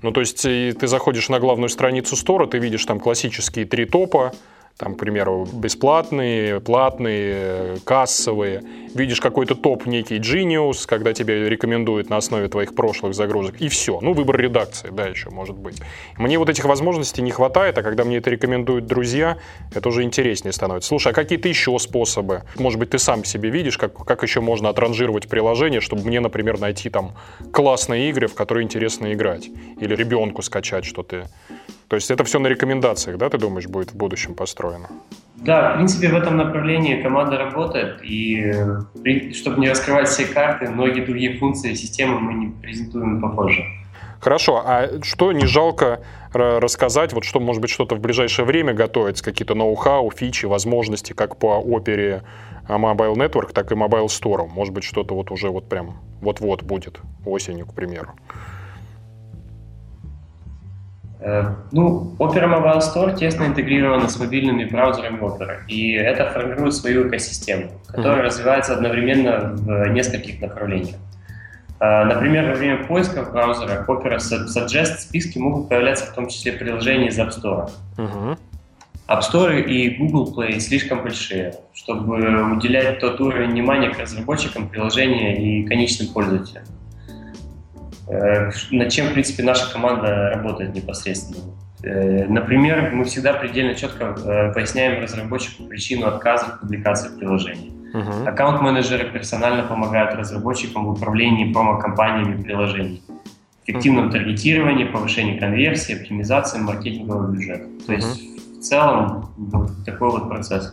Ну, 0.00 0.12
то 0.12 0.20
есть 0.20 0.40
ты 0.40 0.86
заходишь 0.86 1.28
на 1.28 1.38
главную 1.38 1.68
страницу 1.68 2.16
стора, 2.16 2.46
ты 2.46 2.56
видишь 2.58 2.86
там 2.86 2.98
классические 2.98 3.66
три 3.66 3.84
топа, 3.84 4.32
там, 4.80 4.94
к 4.94 4.98
примеру, 4.98 5.46
бесплатные, 5.52 6.58
платные, 6.58 7.76
кассовые. 7.84 8.62
Видишь 8.94 9.20
какой-то 9.20 9.54
топ 9.54 9.84
некий 9.84 10.16
Genius, 10.16 10.86
когда 10.88 11.12
тебе 11.12 11.50
рекомендуют 11.50 12.08
на 12.08 12.16
основе 12.16 12.48
твоих 12.48 12.74
прошлых 12.74 13.14
загрузок, 13.14 13.60
и 13.60 13.68
все. 13.68 14.00
Ну, 14.00 14.14
выбор 14.14 14.40
редакции, 14.40 14.88
да, 14.90 15.06
еще 15.06 15.28
может 15.28 15.58
быть. 15.58 15.82
Мне 16.16 16.38
вот 16.38 16.48
этих 16.48 16.64
возможностей 16.64 17.20
не 17.20 17.30
хватает, 17.30 17.76
а 17.76 17.82
когда 17.82 18.04
мне 18.04 18.16
это 18.16 18.30
рекомендуют 18.30 18.86
друзья, 18.86 19.36
это 19.74 19.86
уже 19.90 20.02
интереснее 20.02 20.52
становится. 20.52 20.88
Слушай, 20.88 21.12
а 21.12 21.14
какие-то 21.14 21.46
еще 21.46 21.78
способы? 21.78 22.44
Может 22.56 22.78
быть, 22.78 22.88
ты 22.88 22.98
сам 22.98 23.22
себе 23.22 23.50
видишь, 23.50 23.76
как, 23.76 23.92
как 23.92 24.22
еще 24.22 24.40
можно 24.40 24.70
отранжировать 24.70 25.28
приложение, 25.28 25.82
чтобы 25.82 26.06
мне, 26.06 26.20
например, 26.20 26.58
найти 26.58 26.88
там 26.88 27.12
классные 27.52 28.08
игры, 28.08 28.28
в 28.28 28.34
которые 28.34 28.64
интересно 28.64 29.12
играть? 29.12 29.50
Или 29.78 29.94
ребенку 29.94 30.40
скачать 30.40 30.86
что-то 30.86 31.28
то 31.90 31.96
есть 31.96 32.08
это 32.08 32.22
все 32.22 32.38
на 32.38 32.46
рекомендациях, 32.46 33.18
да, 33.18 33.28
ты 33.28 33.36
думаешь, 33.36 33.66
будет 33.66 33.90
в 33.90 33.96
будущем 33.96 34.36
построено? 34.36 34.88
Да, 35.34 35.72
в 35.72 35.74
принципе, 35.74 36.08
в 36.08 36.14
этом 36.14 36.36
направлении 36.36 37.02
команда 37.02 37.36
работает, 37.36 37.98
и 38.04 38.52
чтобы 39.34 39.60
не 39.60 39.68
раскрывать 39.68 40.06
все 40.06 40.24
карты, 40.24 40.68
многие 40.70 41.00
другие 41.00 41.36
функции 41.36 41.74
системы 41.74 42.20
мы 42.20 42.34
не 42.34 42.46
презентуем 42.62 43.20
попозже. 43.20 43.64
Хорошо, 44.20 44.62
а 44.64 45.02
что 45.02 45.32
не 45.32 45.46
жалко 45.46 46.04
рассказать, 46.32 47.12
вот 47.12 47.24
что, 47.24 47.40
может 47.40 47.60
быть, 47.60 47.70
что-то 47.70 47.96
в 47.96 48.00
ближайшее 48.00 48.46
время 48.46 48.72
готовится, 48.72 49.24
какие-то 49.24 49.56
ноу-хау, 49.56 50.12
фичи, 50.12 50.46
возможности, 50.46 51.12
как 51.12 51.38
по 51.38 51.58
опере 51.58 52.22
Mobile 52.68 53.14
Network, 53.14 53.52
так 53.52 53.72
и 53.72 53.74
Mobile 53.74 54.06
Store? 54.06 54.46
Может 54.46 54.72
быть, 54.74 54.84
что-то 54.84 55.16
вот 55.16 55.32
уже 55.32 55.48
вот 55.48 55.68
прям 55.68 55.96
вот-вот 56.20 56.62
будет 56.62 57.00
осенью, 57.26 57.66
к 57.66 57.74
примеру. 57.74 58.10
Э, 61.22 61.54
ну, 61.70 62.14
Opera 62.18 62.46
Mobile 62.46 62.78
Store 62.78 63.16
тесно 63.16 63.44
интегрирована 63.44 64.08
с 64.08 64.18
мобильными 64.18 64.64
браузерами 64.64 65.18
Opera, 65.18 65.58
и 65.68 65.92
это 65.92 66.30
формирует 66.30 66.74
свою 66.74 67.08
экосистему, 67.08 67.70
которая 67.88 68.20
mm-hmm. 68.20 68.22
развивается 68.22 68.74
одновременно 68.74 69.52
в 69.52 69.88
нескольких 69.88 70.40
направлениях. 70.40 70.96
Э, 71.78 72.04
например, 72.04 72.48
во 72.48 72.54
время 72.54 72.84
поиска 72.84 73.22
в 73.22 73.32
браузерах 73.32 73.86
Opera 73.86 74.16
Suggest 74.16 75.00
списки 75.00 75.38
могут 75.38 75.68
появляться 75.68 76.06
в 76.06 76.14
том 76.14 76.28
числе 76.28 76.52
приложения 76.52 77.08
из 77.08 77.18
App 77.18 77.30
Store. 77.30 77.70
Mm-hmm. 77.98 78.38
App 79.08 79.20
Store 79.20 79.60
и 79.60 79.96
Google 79.96 80.32
Play 80.34 80.58
слишком 80.58 81.02
большие, 81.02 81.54
чтобы 81.74 82.52
уделять 82.52 83.00
тот 83.00 83.20
уровень 83.20 83.50
внимания 83.50 83.90
к 83.90 83.98
разработчикам 83.98 84.68
приложения 84.68 85.36
и 85.36 85.66
конечным 85.66 86.08
пользователям. 86.14 86.64
Э, 88.10 88.50
над 88.70 88.88
чем, 88.90 89.08
в 89.08 89.12
принципе, 89.12 89.42
наша 89.42 89.72
команда 89.72 90.32
работает 90.34 90.74
непосредственно. 90.74 91.54
Э, 91.82 92.26
например, 92.26 92.90
мы 92.92 93.04
всегда 93.04 93.32
предельно 93.34 93.74
четко 93.74 94.04
э, 94.04 94.52
поясняем 94.52 95.00
разработчику 95.00 95.64
причину 95.64 96.06
отказа 96.06 96.46
в 96.46 96.60
публикации 96.60 97.16
приложения. 97.16 97.70
Uh-huh. 97.92 98.28
Аккаунт-менеджеры 98.28 99.10
персонально 99.10 99.62
помогают 99.64 100.14
разработчикам 100.14 100.86
в 100.86 100.90
управлении 100.90 101.52
промо-компаниями 101.52 102.42
приложений, 102.42 103.02
эффективном 103.66 104.08
uh-huh. 104.08 104.12
таргетировании, 104.12 104.84
повышении 104.84 105.38
конверсии, 105.38 106.00
оптимизации 106.00 106.58
маркетингового 106.58 107.32
бюджета. 107.32 107.64
То 107.86 107.92
uh-huh. 107.92 107.96
есть 107.96 108.58
в 108.58 108.60
целом 108.60 109.30
вот 109.36 109.84
такой 109.84 110.10
вот 110.10 110.28
процесс. 110.28 110.72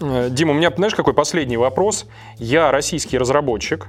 Дима, 0.00 0.50
у 0.50 0.54
меня, 0.54 0.70
знаешь, 0.74 0.94
какой 0.94 1.14
последний 1.14 1.56
вопрос? 1.56 2.06
Я 2.36 2.72
российский 2.72 3.18
разработчик, 3.18 3.88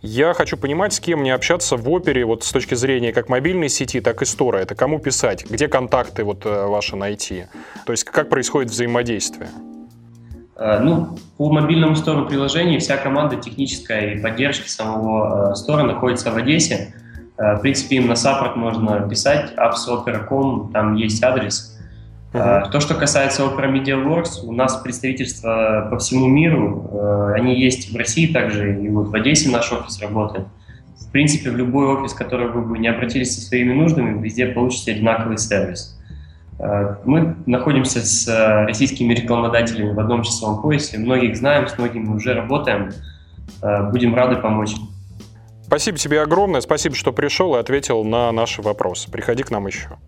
я 0.00 0.32
хочу 0.32 0.56
понимать, 0.56 0.92
с 0.92 1.00
кем 1.00 1.20
мне 1.20 1.34
общаться 1.34 1.76
в 1.76 1.90
опере, 1.90 2.24
вот 2.24 2.44
с 2.44 2.52
точки 2.52 2.74
зрения 2.74 3.12
как 3.12 3.28
мобильной 3.28 3.68
сети, 3.68 4.00
так 4.00 4.22
и 4.22 4.24
стора. 4.24 4.58
Это 4.58 4.74
кому 4.74 5.00
писать, 5.00 5.44
где 5.50 5.66
контакты 5.66 6.22
вот 6.22 6.46
э, 6.46 6.66
ваши 6.66 6.94
найти. 6.94 7.46
То 7.84 7.92
есть 7.92 8.04
как 8.04 8.28
происходит 8.28 8.70
взаимодействие? 8.70 9.48
Э, 10.56 10.78
ну, 10.78 11.18
по 11.36 11.50
мобильному 11.50 11.96
стору 11.96 12.26
приложений 12.26 12.78
вся 12.78 12.96
команда 12.96 13.36
технической 13.36 14.20
поддержки 14.20 14.68
самого 14.68 15.52
э, 15.52 15.54
стора 15.56 15.82
находится 15.82 16.30
в 16.30 16.36
Одессе. 16.36 16.94
В 17.36 17.58
принципе, 17.60 17.96
им 17.96 18.08
на 18.08 18.16
саппорт 18.16 18.56
можно 18.56 19.08
писать, 19.08 19.52
appsopera.com, 19.56 20.72
там 20.72 20.96
есть 20.96 21.22
адрес. 21.22 21.77
Uh-huh. 22.32 22.70
То, 22.70 22.80
что 22.80 22.94
касается 22.94 23.42
Opera 23.42 23.72
Media 23.72 23.96
Works, 24.04 24.44
у 24.44 24.52
нас 24.52 24.76
представительства 24.76 25.88
по 25.90 25.98
всему 25.98 26.26
миру. 26.26 26.90
Э, 26.92 27.32
они 27.34 27.58
есть 27.58 27.90
в 27.90 27.96
России 27.96 28.26
также, 28.26 28.82
и 28.82 28.88
вот 28.90 29.08
в 29.08 29.14
Одессе 29.14 29.48
наш 29.48 29.72
офис 29.72 29.98
работает. 30.02 30.46
В 31.00 31.10
принципе, 31.10 31.50
в 31.50 31.56
любой 31.56 31.86
офис, 31.86 32.12
в 32.12 32.16
который 32.16 32.48
вы 32.48 32.60
бы 32.60 32.78
не 32.78 32.88
обратились 32.88 33.34
со 33.34 33.40
своими 33.40 33.72
нуждами, 33.72 34.20
везде 34.22 34.46
получите 34.46 34.92
одинаковый 34.92 35.38
сервис. 35.38 35.98
Э, 36.58 36.96
мы 37.06 37.34
находимся 37.46 38.00
с 38.00 38.28
э, 38.28 38.66
российскими 38.66 39.14
рекламодателями 39.14 39.94
в 39.94 39.98
одном 39.98 40.22
часовом 40.22 40.60
поясе. 40.60 40.98
Многих 40.98 41.34
знаем, 41.34 41.66
с 41.66 41.78
многими 41.78 42.08
уже 42.08 42.34
работаем. 42.34 42.92
Будем 43.90 44.14
рады 44.14 44.36
помочь. 44.36 44.74
Спасибо 45.64 45.96
тебе 45.96 46.20
огромное. 46.20 46.60
Спасибо, 46.60 46.94
что 46.94 47.12
пришел 47.12 47.56
и 47.56 47.58
ответил 47.58 48.04
на 48.04 48.30
наши 48.32 48.60
вопросы. 48.60 49.10
Приходи 49.10 49.42
к 49.42 49.50
нам 49.50 49.66
еще. 49.66 49.98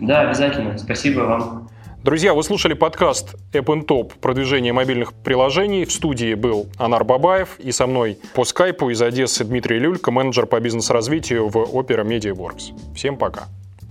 Да, 0.00 0.22
обязательно. 0.22 0.76
Спасибо 0.78 1.20
вам. 1.20 1.68
Друзья, 2.02 2.34
вы 2.34 2.42
слушали 2.42 2.74
подкаст 2.74 3.34
App 3.52 3.86
Top 3.86 4.12
«Продвижение 4.20 4.74
мобильных 4.74 5.14
приложений». 5.14 5.86
В 5.86 5.92
студии 5.92 6.34
был 6.34 6.66
Анар 6.76 7.02
Бабаев 7.02 7.58
и 7.58 7.72
со 7.72 7.86
мной 7.86 8.18
по 8.34 8.44
скайпу 8.44 8.90
из 8.90 9.00
Одессы 9.00 9.42
Дмитрий 9.42 9.78
Люлька, 9.78 10.10
менеджер 10.10 10.44
по 10.44 10.60
бизнес-развитию 10.60 11.48
в 11.48 11.56
Opera 11.56 12.04
MediaWorks. 12.04 12.94
Всем 12.94 13.16
пока. 13.16 13.44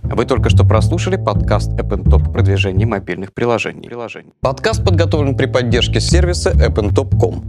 Вы 0.04 0.26
только 0.26 0.52
что 0.52 0.64
прослушали 0.64 1.16
подкаст 1.16 1.72
App 1.72 2.04
Top 2.04 2.32
«Продвижение 2.32 2.86
мобильных 2.86 3.34
приложений». 3.34 3.90
Подкаст 4.42 4.86
подготовлен 4.86 5.36
при 5.36 5.48
поддержке 5.48 6.00
сервиса 6.00 6.52
appntop.com. 6.52 7.44